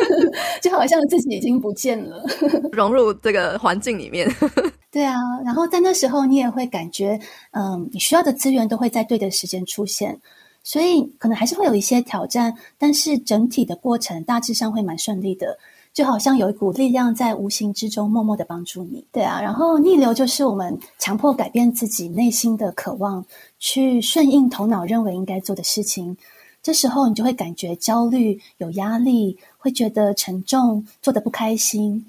[0.62, 2.24] 就好像自己已经不见了，
[2.72, 4.26] 融入这个环境里面。
[4.90, 10.18] 对啊，然后在那时候，你也会感觉，嗯，你需要的资源都会在对的时间出现，
[10.62, 15.58] 所以可能还是会有一些挑战，但是整体的过程大致上会蛮顺利的。
[15.94, 19.40] 就好像有一股力量在无形之中默默的帮助你，对啊。
[19.40, 23.24] 然后逆流就是我们强迫改变自己内心的渴望，
[23.60, 26.16] 去顺应头脑认为应该做的事情。
[26.60, 32.04] 这时候你就会感觉焦虑、有压力，会觉得沉重，做得不开心。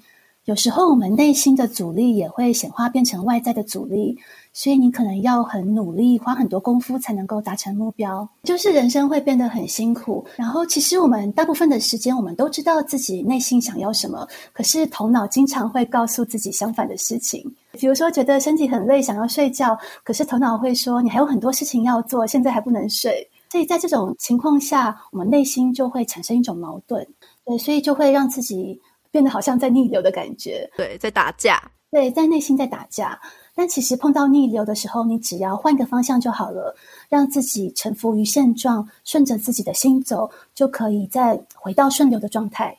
[0.46, 4.18] 有时候我们内心的阻力也会显化变成外在的阻力。
[4.56, 10.26] 所以你可能要很努力，花很多功夫才能够达成目标，就是人生会变得很辛苦。
[10.34, 17.44] 然后，其实我们大部分的时间，我们都知道自己内心想要什么，可是头脑经常会告诉自己相反的事情。
[17.72, 23.28] 比如说，觉得身体很累，想要睡觉，可是头脑会说你还有很多事情要做，现在还不能睡。
[23.52, 27.06] 所以在这种情况下，我们内心就会产生一种矛盾，
[27.44, 28.80] 对，所以就会让自己
[29.10, 33.20] 变得好像在逆流的感觉，对，在打架，对，在内心在打架。
[33.56, 36.76] 但其实碰到逆流的时候，你只要换个方向就好了，
[37.08, 42.76] 让自己臣服于现状，顺着自己的心走，就可以再回到顺流的状态。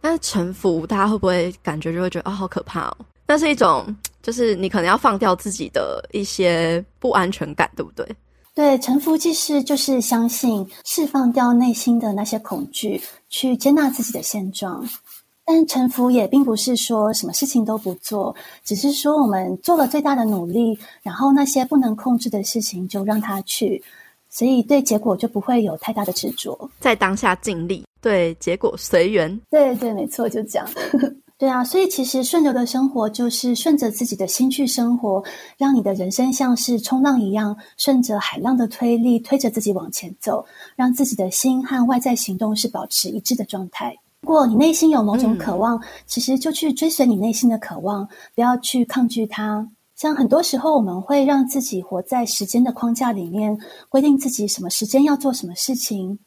[0.00, 2.96] 那臣服，大家会不会感觉就会觉得啊、哦，好可怕哦？
[3.26, 3.84] 那是一种，
[4.22, 8.06] 就是你可能要放掉自己的一些不安全感，对不对？
[8.54, 14.86] 对，臣服其实就是相信，释放掉内心的那些恐惧，去接纳自己的现状。
[15.46, 18.34] 但臣服也并不是说什么事情都不做，
[18.64, 23.82] 只是说我们做了最大的努力，然后那些不能控制的事情就让它去，
[24.30, 29.38] 所以对结果就不会有太大的执着，在当下尽力，对结果随缘。
[29.50, 30.66] 对对，没错，就这样。
[31.36, 35.22] 对啊，所以其实顺流的生活就是顺着自己的心去生活，
[35.58, 43.94] 让你的人生像是冲浪一样，顺着海浪的推力推着自己往前走，让自己的心和外在行动是保持一致的状态。
[44.24, 49.68] 如果你内心有某种渴望，嗯，其实就去追随你内心的渴望，不要去抗拒它。
[49.96, 53.54] 像很多时候，我们会让自己活在时间的框架里面，
[53.90, 56.18] 规定自己什么时间要做什么事情。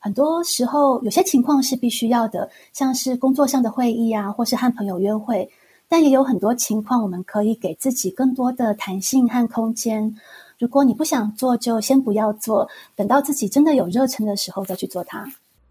[0.00, 5.48] 很多时候，有些情况是必须要的，像是工作上的会议啊，或是和朋友约会。
[5.88, 10.12] 但也有很多情况，我们可以给自己更多的弹性和空间。
[10.58, 15.24] 如果你不想做，就先不要做，等到自己真的有热忱的时候再去做它。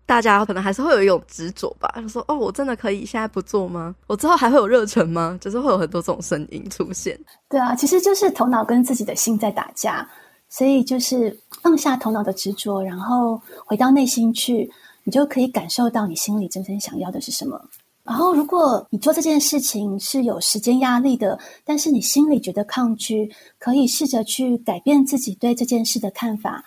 [0.06, 3.96] 大家可能还是会有一种执着吧，就说：“哦，我真的可以现在不做吗？
[4.08, 7.18] 我之后还会有热忱吗？”就是会有很多这种声音出现。
[7.50, 10.08] 对啊，其实就是头脑跟自己的心在打架，
[10.50, 14.70] 所以就是放下头脑的执着，然后回到内心去，
[15.04, 17.60] 你就可以感受到你心里真正想要的是什么。
[18.04, 26.62] 然后，如果你做这件事情是有时间压力的，但是你心里觉得抗拒，可以试着去改变自己对这件事的看法。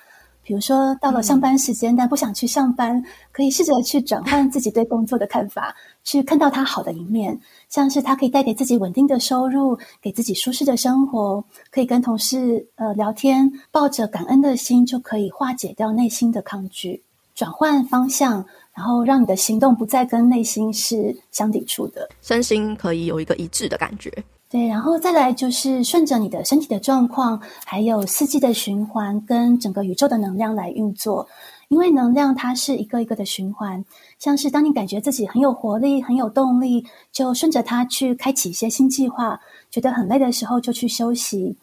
[0.47, 5.75] 比如说，到了上班时间，嗯，但不想去上班，可以试着去转换自己对工作的看法，
[6.05, 7.37] 去看到它好的一面，
[7.69, 17.03] 像是它可以带给自己稳定的收入，给自己舒适的生活，可以跟同事呃聊天，抱着感恩的心，就可以化解掉内心的抗拒，
[17.35, 24.13] 转换方向，然后让你的行动不再跟内心是相抵触的，身心可以有一个一致的感觉。
[24.49, 31.27] 对，然后再来就是顺着你的身体的状况，还有四季的循环跟整个宇宙的能量来运作。
[31.69, 33.85] 因为能量它是一个一个的循环，
[34.21, 39.37] 像是当你感觉自己很有活力、很有动力，就顺着它去开启一些新计划；
[39.69, 41.57] 觉得很累的时候就去休息。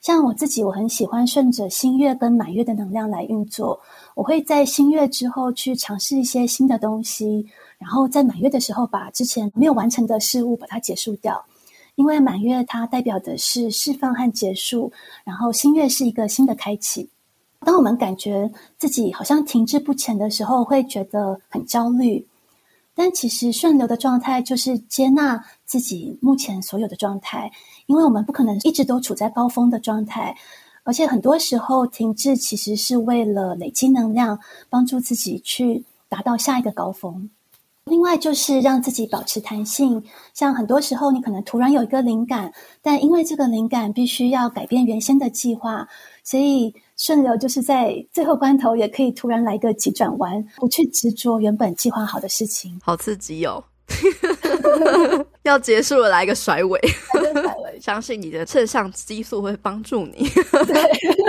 [0.00, 3.80] 像我自己，我很喜欢顺着新月跟满月的能量来运作。
[4.14, 7.44] 我会在新月之后去尝试一些新的东西，
[7.78, 11.44] 然后在满月的时候把之前没有完成的事物把它结束掉。
[11.98, 14.92] 因为满月它代表的是释放和结束，
[15.24, 17.10] 然后新月是一个新的开启。
[17.58, 22.24] 当我们感觉自己好像停滞不前的时候，会觉得很焦虑。
[22.94, 27.50] 但其实顺流的状态就是接纳自己目前所有的状态，
[27.86, 30.36] 因为我们不可能一直都处在高峰的状态，
[30.84, 34.38] 而且很多时候停滞其实是为了累积能量，
[34.70, 37.28] 帮助自己去达到下一个高峰。
[37.88, 40.02] 另外就是让自己保持弹性，
[40.34, 45.86] 像很多时候你可能突然有一个灵感，但因为这个灵感必须要改变原先的计划，
[46.22, 52.78] 所以顺流就是在最后关头也可以突然来个急转弯，不去执着原本计划好的事情。
[52.82, 53.64] 好刺激哦！
[55.44, 56.78] 要结束了，来个甩尾，
[57.80, 60.28] 相信你的肾上激素会帮助你。
[60.66, 60.82] 对，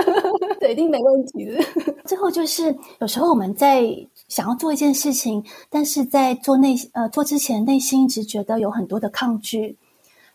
[0.60, 1.64] 对，一定没问题的。
[2.04, 3.82] 最后就是有时候我们在
[4.30, 9.76] 想要做一件事情，但是在做内呃做之前，内心一直觉得有很多的抗拒。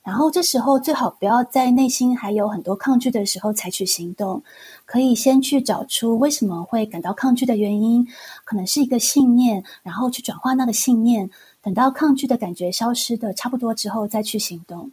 [0.03, 4.43] 然后这时候最好不要在内心还有很多抗拒的时候采取行动，
[4.85, 8.05] 可以先去找出为什么会感到抗拒的原因，
[8.43, 11.27] 可能是一个信念，然后去转化那个信念，
[11.63, 14.91] 等到抗拒的感觉消失的差不多之后再去行动。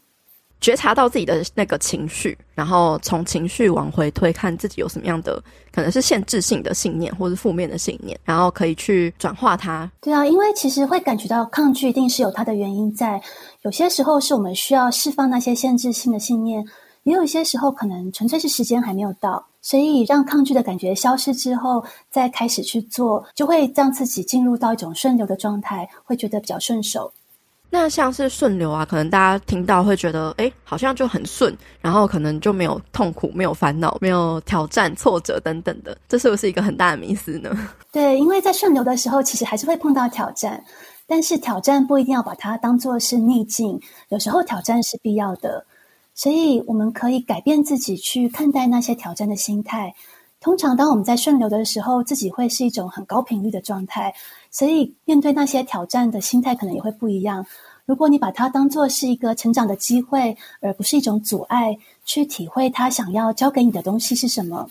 [0.62, 9.90] 觉察到自己的那个情绪，然后从情绪往回推，看自己有什么样的可能是限制性的信念，或是负面的信念，然后可以去转化它。
[10.00, 13.20] 对啊，因为其实会感觉到抗拒，一定是有它的原因在。
[13.62, 16.64] 有些时候是我们需要释放那些限制性的信念，
[17.02, 19.44] 也有一些时候可能纯粹是时间还没有到。
[19.60, 27.12] 所以让抗拒的感觉消失之后，再开始去做，就会让自己进入到一种顺流的状态，会觉得比较顺手。
[27.74, 37.50] 那像是顺流啊，可能大家听到会觉得，诶，好像就很顺，然后可能就没有痛苦、没有烦恼、没有挑战、挫折等等的，这是不是一个很大的迷思呢？
[37.90, 40.62] 对，因为在顺流的时候，其实还是会碰到挑战，
[41.06, 45.64] 但是挑战不一定要把它当作是逆境，有时候挑战是必要的，
[46.14, 49.94] 所以我们可以改变自己去看待那些挑战的心态。
[50.40, 54.12] 通常，当我们在顺流的时候，自己会是一种很高频率的状态，
[54.53, 57.44] 所以面对那些挑战的心态可能也会不一样。
[57.84, 64.70] 如果你把它当做是一个成长的机会，而不是一种阻碍，去体会他想要教给你的东西是什么。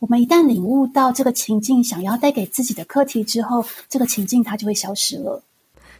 [0.00, 5.42] 我们一旦领悟到这个情境想要带给自己的课题之后，这个情境它就会消失了。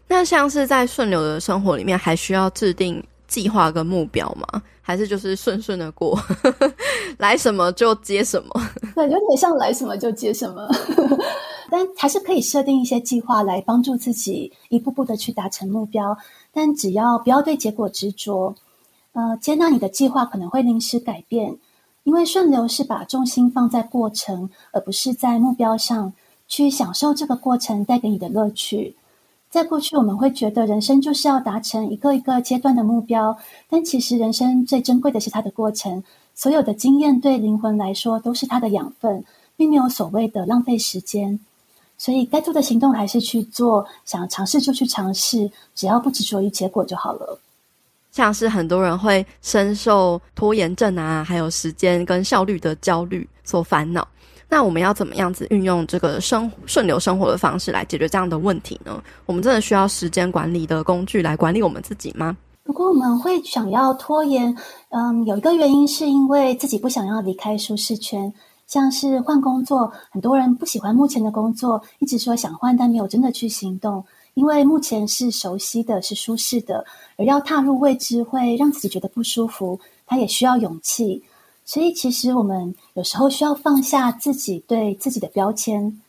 [0.06, 4.62] 那像是在顺流的生活里面，还需要制定计划跟目标吗？
[4.82, 6.20] 还是就是顺顺的过，
[7.16, 8.70] 来什么就接什么？
[8.94, 10.68] 对，有点像来什么就接什么，
[11.76, 16.16] 但还是可以设定一些计划来帮助自己一步步的去达成目标。
[16.52, 18.54] 但只要不要对结果执着，
[19.12, 21.58] 呃，接纳你的计划可能会临时改变，
[22.04, 26.12] 因为顺流是把重心放在过程，而不是在目标上，
[26.46, 28.94] 去享受这个过程带给你的乐趣。
[29.50, 33.36] 在过去，我们会觉得人生就是要达成一个一个阶段的目标，
[33.68, 36.04] 但其实人生最珍贵的是它的过程。
[36.36, 39.24] 所有的经验对灵魂来说都是它的养分，
[39.56, 41.40] 并没有所谓的浪费时间。
[41.96, 47.38] 所以，该做的行动还是去做，想尝试就去尝试，只要不执着于结果就好了。
[48.10, 54.06] 像是很多人会深受拖延症啊，还有时间跟效率的焦虑所烦恼。
[54.48, 59.02] 那我们要怎么样子运用这个生顺流生活的方式来解决这样的问题呢？
[59.26, 62.36] 我们真的需要时间管理的工具来管理我们自己吗？
[62.62, 64.56] 如果我们会想要拖延，
[64.90, 68.32] 嗯，有一个原因是因为自己不想要离开舒适圈，
[68.66, 74.04] 像是换工作，很多人不喜欢目前的工作，一直说想换，但没有真的去行动，
[74.34, 76.84] 因为目前是熟悉的，是舒适的，
[77.16, 81.22] 而要踏入未知会让自己觉得不舒服，他也需要勇气。
[81.66, 86.00] 所以，其实我们有时候需要放下自己对自己的标签，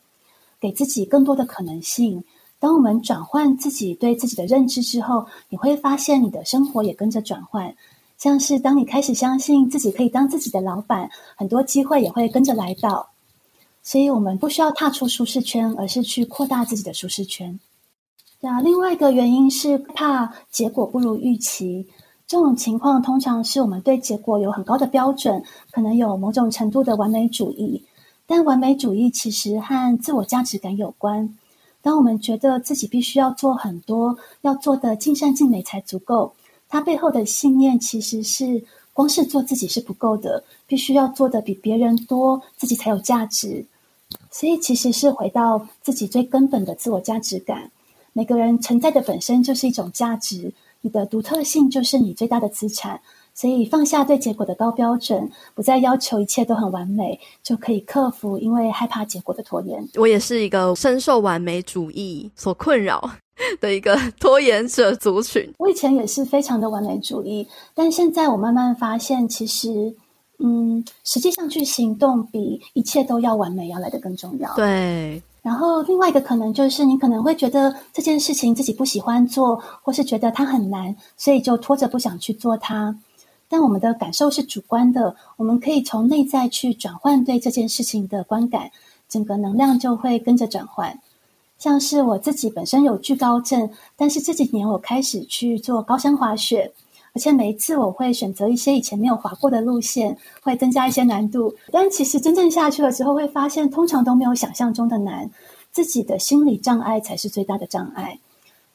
[0.60, 2.24] 给自己更多的可能性。
[2.60, 7.74] 当我们转换自己对自己的认知之后，你会发现你的生活也跟着转换。
[8.18, 13.10] 像是当你开始相信自己可以当自己的老板，很多机会也会跟着来到。
[13.84, 17.60] 所以，我们不需要踏出舒适圈，而是去扩大自己的舒适圈。
[18.40, 21.88] 那另外一个原因是怕结果不如预期。
[22.28, 27.84] 这种情况通常是我们对结果有很高的标准，可能有某种程度的完美主义。
[28.26, 31.38] 但完美主义其实和自我价值感有关。
[31.84, 36.34] 当我们觉得自己必须要做很多，要做的尽善尽美才足够，
[36.68, 38.64] 他背后的信念其实是
[38.94, 43.66] 光是做自己是不够的，必须要做的比别人多，自己才有价值。
[44.32, 47.72] 所以其实是回到自己最根本的自我价值感。
[48.14, 50.54] 每个人存在的本身就是一种价值。
[50.82, 53.02] 你的独特性就是你最大的资产，
[53.36, 59.86] 所以放下对结果的高标准，不再要求一切都很完美，就可以克服因为害怕结果的拖延。
[59.96, 63.12] 我也是一个深受完美主义所困扰
[63.60, 65.54] 的一个 拖延者族群。
[65.58, 69.94] 我以前也是非常的完美主义，但现在我慢慢发现，其实，
[70.40, 74.56] 嗯，实际上去行动比一切都要完美要来的更重要。
[74.56, 75.22] 对。
[75.42, 82.98] 然后另外一个可能就是，你可能会觉得这件事情自己不喜欢做，或是觉得它很难，所以就拖着不想去做它。
[83.56, 88.70] 但我们的感受是主观的，我们可以从内在去转换对这件事情的观感，
[89.08, 91.00] 整个能量就会跟着转换。
[91.58, 96.74] 像是我自己本身有惧高症，但是这几年我开始去做高山滑雪。
[97.14, 101.56] 而且每一次我会选择一些以前没有滑过的路线，会增加一些难度。
[101.72, 105.32] 但其实真正下去了之后，会发现通常都没有想象中的难，
[105.72, 108.20] 自己的心理障碍才是最大的障碍。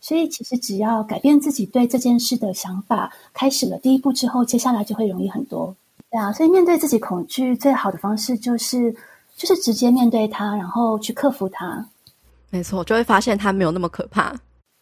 [0.01, 5.75] 所以其实只要改变自己对这件事的想法，开始了第一步之后，接下来就会容易很多。
[6.11, 8.93] 对啊，所以面对自己恐惧，最好的方式就是
[9.37, 11.87] 就是直接面对它，然后去克服它。
[12.51, 14.35] 没错，就会发现它没有那么可怕。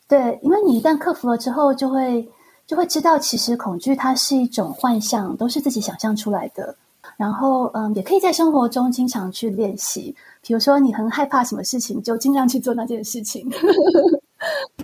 [0.08, 2.26] 对，因为你一旦克服了之后，就会
[2.66, 6.74] 就会知道，其实恐惧它是一种幻象，都是自己想象出来的。
[7.16, 10.14] 然后，嗯，也可以在生活中经常去练习。
[10.42, 13.46] 比如说，你很害怕什么事情，就尽量去做那件事情。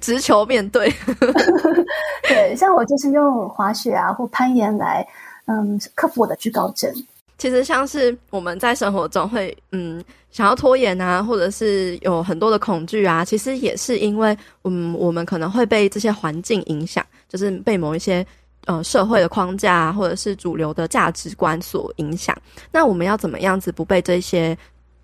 [0.05, 0.93] 直球面对。
[2.29, 5.07] 对，像我就是用滑雪啊或攀岩来，
[5.47, 6.93] 嗯，克服我的惧高症。
[7.39, 18.25] 其实像是我们在生活中会，嗯，想要拖延啊，或者是有很多的恐惧啊，其实也是因为，嗯，我们可能会被这些环境影响，就是被某一些
[18.67, 22.37] 呃社会的框架啊，或者是主流的价值观所影响。
[22.71, 24.57] 那我们要怎么样子不被这些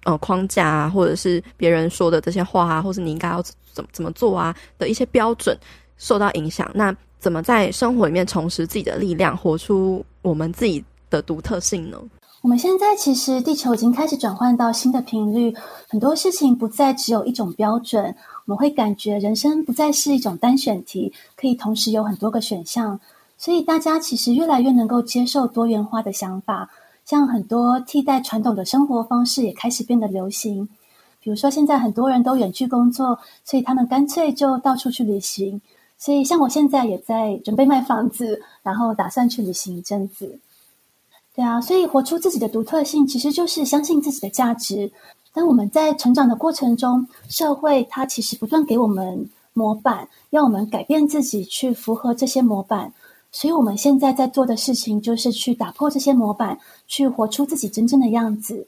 [0.04, 3.42] 呃框架啊，或者是别人说的这些话啊，或是你应该要
[3.72, 5.56] 怎么怎么做啊的一些标准
[5.98, 6.70] 受到影响？
[6.74, 11.98] 那怎么在生活里面重拾自己的力量，活出我们自己的独特性呢？
[12.42, 15.54] 我们现在其实地球已经开始转换到新的频率，
[15.90, 18.02] 很多事情不再只有一种标准。
[18.46, 22.98] 我们会感觉人生不再是一种单选题，可以同时有很多个选项。
[23.36, 26.70] 所以大家其实越来越能够接受多元化的想法，
[27.10, 30.68] 像很多替代传统的生活方式也开始变得流行。
[31.20, 35.60] 比如说现在很多人都远距工作，所以他们干脆就到处去旅行。
[35.98, 40.38] 所以像我现在也在准备卖房子，然后打算去旅行一阵子。
[41.34, 44.92] 对啊，所以活出自己的独特性，其实就是相信自己的价值。
[45.32, 52.92] 当我们在成长的过程中，社会它其实不断给我们模板，要我们改变自己去符合这些模板。
[53.32, 56.58] 所以我们现在在做的事情，就是去打破这些模板，
[56.90, 58.66] 去活出自己真正的样子。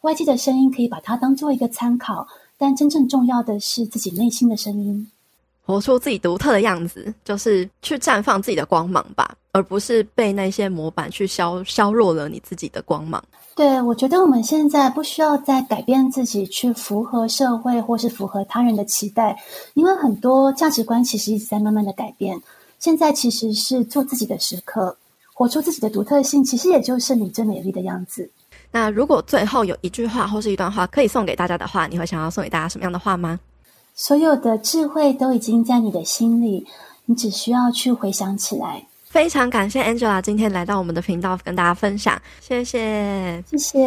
[0.00, 2.26] 外界的声音可以把它当做一个参考，
[2.58, 5.06] 但真正重要的是自己内心的声音。
[5.64, 13.22] 活出自己独特的样子，就是去绽放自己的光芒吧，而不是被那些模板去削削弱了你自己的光芒。
[13.54, 19.38] 对，我觉得我们现在不需要再改变自己去符合社会或是符合他人的期待，
[19.74, 22.40] 因为很多价值观其实一直在慢慢的改变。
[22.80, 24.96] 现在其实是做自己的时刻，
[25.40, 28.30] 活出自己的独特性，其实也就是你最美丽的样子。
[28.70, 33.40] 那如果最后有一句话或是一段话可以送给大家的话，你会想要送给大家什么样的话吗？
[33.94, 36.66] 所有的智慧都已经在你的心里，
[37.06, 38.86] 你只需要去回想起来。
[39.04, 43.80] 非常感谢 Angela 今天来到我们的频道跟大家分享，谢谢，谢谢。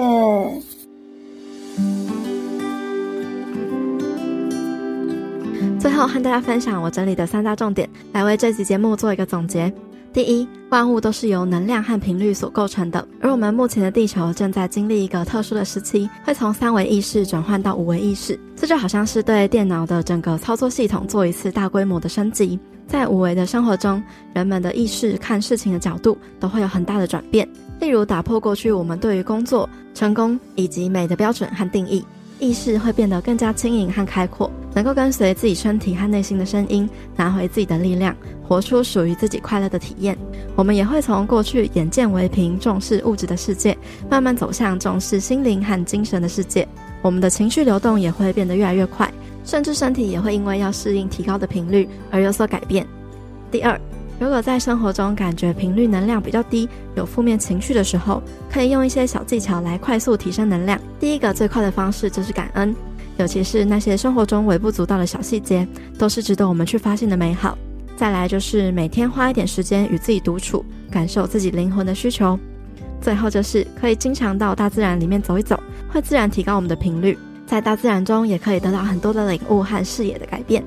[5.79, 9.71] 最后和大家分享我整理的三大重点，来为这期节目做一个总结。
[10.13, 22.59] 第一，万物都是由能量和频率所构成的，而我们目前的地球正在经历一个特殊的时期，会从三维意识转换到五维意识，这就好像是对电脑的整个操作系统做一次大规模的升级。
[22.85, 24.03] 在五维的生活中，
[24.35, 27.49] 人们的意识看事情的角度都会有很大的转变，
[27.79, 32.05] 例如打破过去我们对于工作、成功以及美的标准和定义。
[32.39, 38.15] 意识会变得更加轻盈和开阔，能够跟随自己身体和内心的声音，拿回自己的力量，
[38.47, 40.17] 活出属于自己快乐的体验。
[40.55, 43.77] 我们也会从过去眼见为凭、重视物质的世界，
[44.09, 46.67] 慢慢走向重视心灵和精神的世界。
[47.01, 49.11] 我们的情绪流动也会变得越来越快，
[49.45, 52.85] 甚至身体也会因为要适应提高的频率而有所改变。
[53.51, 53.79] 第二。
[54.19, 60.79] 如果在生活中感觉频率能量比较低，有负面情绪的时候，可以用一些小技巧来快速提升能量。
[60.99, 62.73] 第一个最快的方式就是感恩，
[63.17, 67.57] 尤其是那些生活中微不足道的小细节，都是值得我们去发现的美好。
[67.97, 72.39] 再来就是每天花一点时间与自己独处，感受自己灵魂的需求。
[73.01, 75.59] 最后就是可以经常到大自然里面走一走，
[75.89, 77.17] 会自然提高我们的频率。
[77.45, 80.63] 在大自然中也可以得到很多的领悟和视野的改变。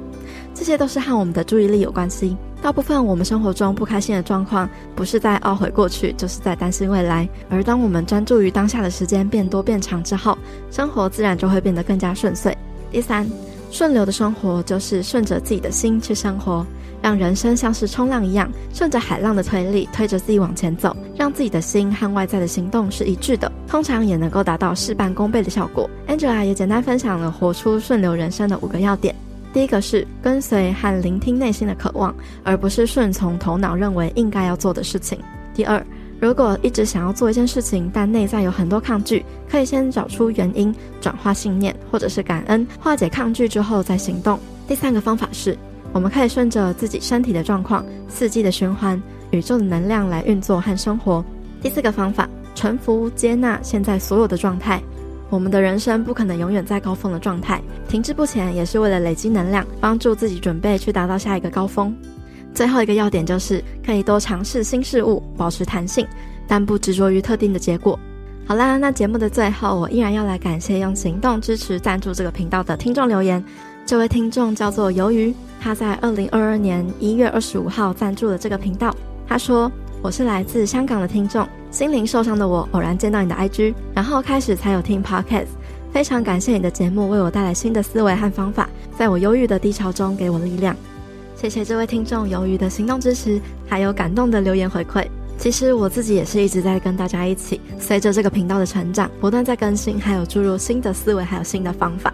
[0.54, 2.36] 这些都是和我们的注意力有关系。
[2.66, 7.28] 大部分我们生活中不开心的状况，不是在懊悔过去，就是在担心未来。
[7.48, 10.36] 而当我们专注于当下的时间变多变长之后，
[10.68, 12.58] 生活自然就会变得更加顺遂。
[12.90, 13.24] 第三，
[13.70, 16.66] 顺流的生活就是顺着自己的心去生活，
[17.00, 25.88] 让人生像是冲浪一样，顺着海浪的推力推着自己往前走，让自己的心和外在的行动是一致的，通常也能够达到事半功倍的效果。
[26.08, 29.14] Angela 也简单分享了活出顺流人生的五个要点。
[29.56, 35.18] 第一个是跟随和聆听内心的渴望，而不是顺从头脑认为应该要做的事情。
[35.54, 35.82] 第二，
[36.20, 44.38] 如果一直想要做一件事情，但内在有很多抗拒，可以先找出原因，转化信念，或者是感恩，化解抗拒之后再行动。
[44.68, 45.56] 第三个方法是，
[45.90, 51.24] 我们可以顺着自己身体的状况、四季的循环、宇宙的能量来运作和生活。
[51.62, 54.82] 第四个方法，臣服接纳现在所有的状态。
[55.28, 61.94] 我们的人生不可能永远在高峰的状态，停滞不前也是为了累积能量，帮助自己准备去达到下一个高峰。
[62.54, 66.06] 最后一个要点就是可以多尝试新事物，保持弹性，
[66.46, 67.98] 但不执着于特定的结果。
[68.46, 73.44] 好啦，那节目的最后，我依然要来感谢用行动支持赞助这个频道的听众留言。
[73.84, 78.94] 这位听众叫做鱿鱼，他在二零二二年一月二十五号赞助了这个频道。
[79.28, 79.70] 他说
[80.02, 85.48] ：“我是来自香港的听众，心灵受伤的我偶然见到你的 IG，然后开始才有听 Podcast。
[85.92, 90.76] 非常感谢你的节目为我带来新的思维和方法，在我忧郁的低潮中给我力量。
[91.34, 95.06] 谢谢这位听众鱿鱼的行动支持，还有感动的留言回馈。”
[95.38, 102.12] 其实我自己也是一直在跟大家一起，随着这个频道的成长，不断在更新，还有注入新的思维，还有新的方法。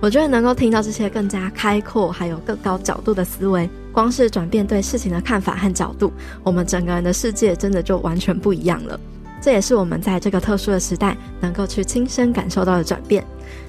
[0.00, 8.98] 我觉得能够听到这些更加开阔，还有更高角度的思维，光是转变对事情的看法和角度，我们整个人的世界真的就完全不一样了。
[9.40, 13.24] 这也是我们在这个特殊的时代能够去亲身感受到的转变。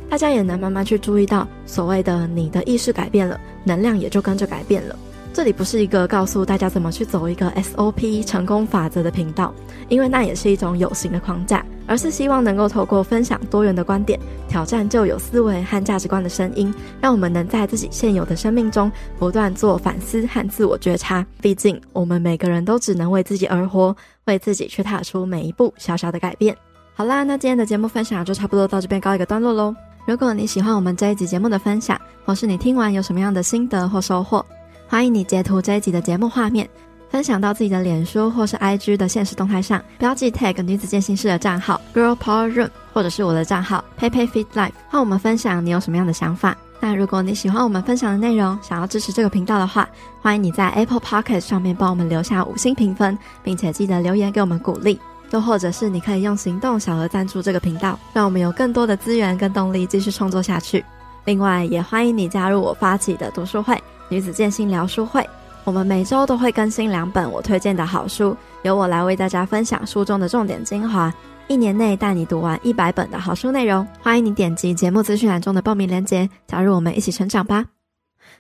[0.10, 4.96] 大家也能慢慢去注意到，所谓的你的意识改变了，能量也就跟着改变了。
[5.36, 9.54] 这里不是一个告诉大家怎么去走一个 SOP 成功法则的频道，
[9.90, 14.18] 因为那也是一种有形的框架，而是希望能够透过分享多元的观点，
[14.48, 21.26] 挑战旧有思维和价值观的声音，让我们能在自己现有的生命中不断做反思和自我觉察。
[21.42, 23.94] 毕竟，我们每个人都只能为自己而活，
[24.28, 26.56] 为自己去踏出每一步小小的改变。
[26.94, 29.76] 好啦，那今天的节目分享就差不多到这边告一个段落喽。
[30.08, 34.46] 如果你喜欢我们这一集节目的分享，或是你听完有什么样的心得或收获，
[34.88, 36.70] 欢迎你截图这一集的节目画面，
[37.10, 46.56] 分享到自己的脸书或是 IG 的现实动态上，标记 tag 女子健心室的账号 Girl Power Room，或者是我的账号 PeiPei Fit Life，和我们分享你有什么样的想法。
[46.80, 49.90] 那如果你喜欢我们分享的内容，想要支持这个频道的话，
[50.22, 55.00] 欢迎你在 Apple Podcast 上面帮我们留下五星评分，并且记得留言给我们鼓励。
[55.32, 60.86] 又或者是你可以用行动小额赞助这个频道，让我们有更多的资源跟动力继续创作下去。
[61.26, 63.82] 另外，也欢迎你加入我发起的读书会。
[64.10, 65.28] 女子健心聊书会，
[65.64, 71.12] 我们每周都会更新两本我推荐的好书，由我来为大家分享书中的重点精华，
[71.48, 73.86] 一年内带你读完一百本的好书内容。
[74.02, 77.66] 欢迎你点击节目资讯栏中的报名链接，加入我们一起成长吧。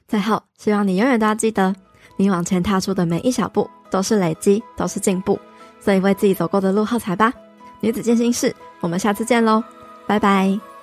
[0.08, 1.74] 最后，希望你永远都要记得，
[2.16, 5.40] 你往前踏出的每一小步都是累积，都是进步，
[5.80, 7.34] 所以为自己走过的路喝彩吧。
[7.80, 9.64] 女子健心室，我们下次见喽，
[10.06, 10.75] 拜拜。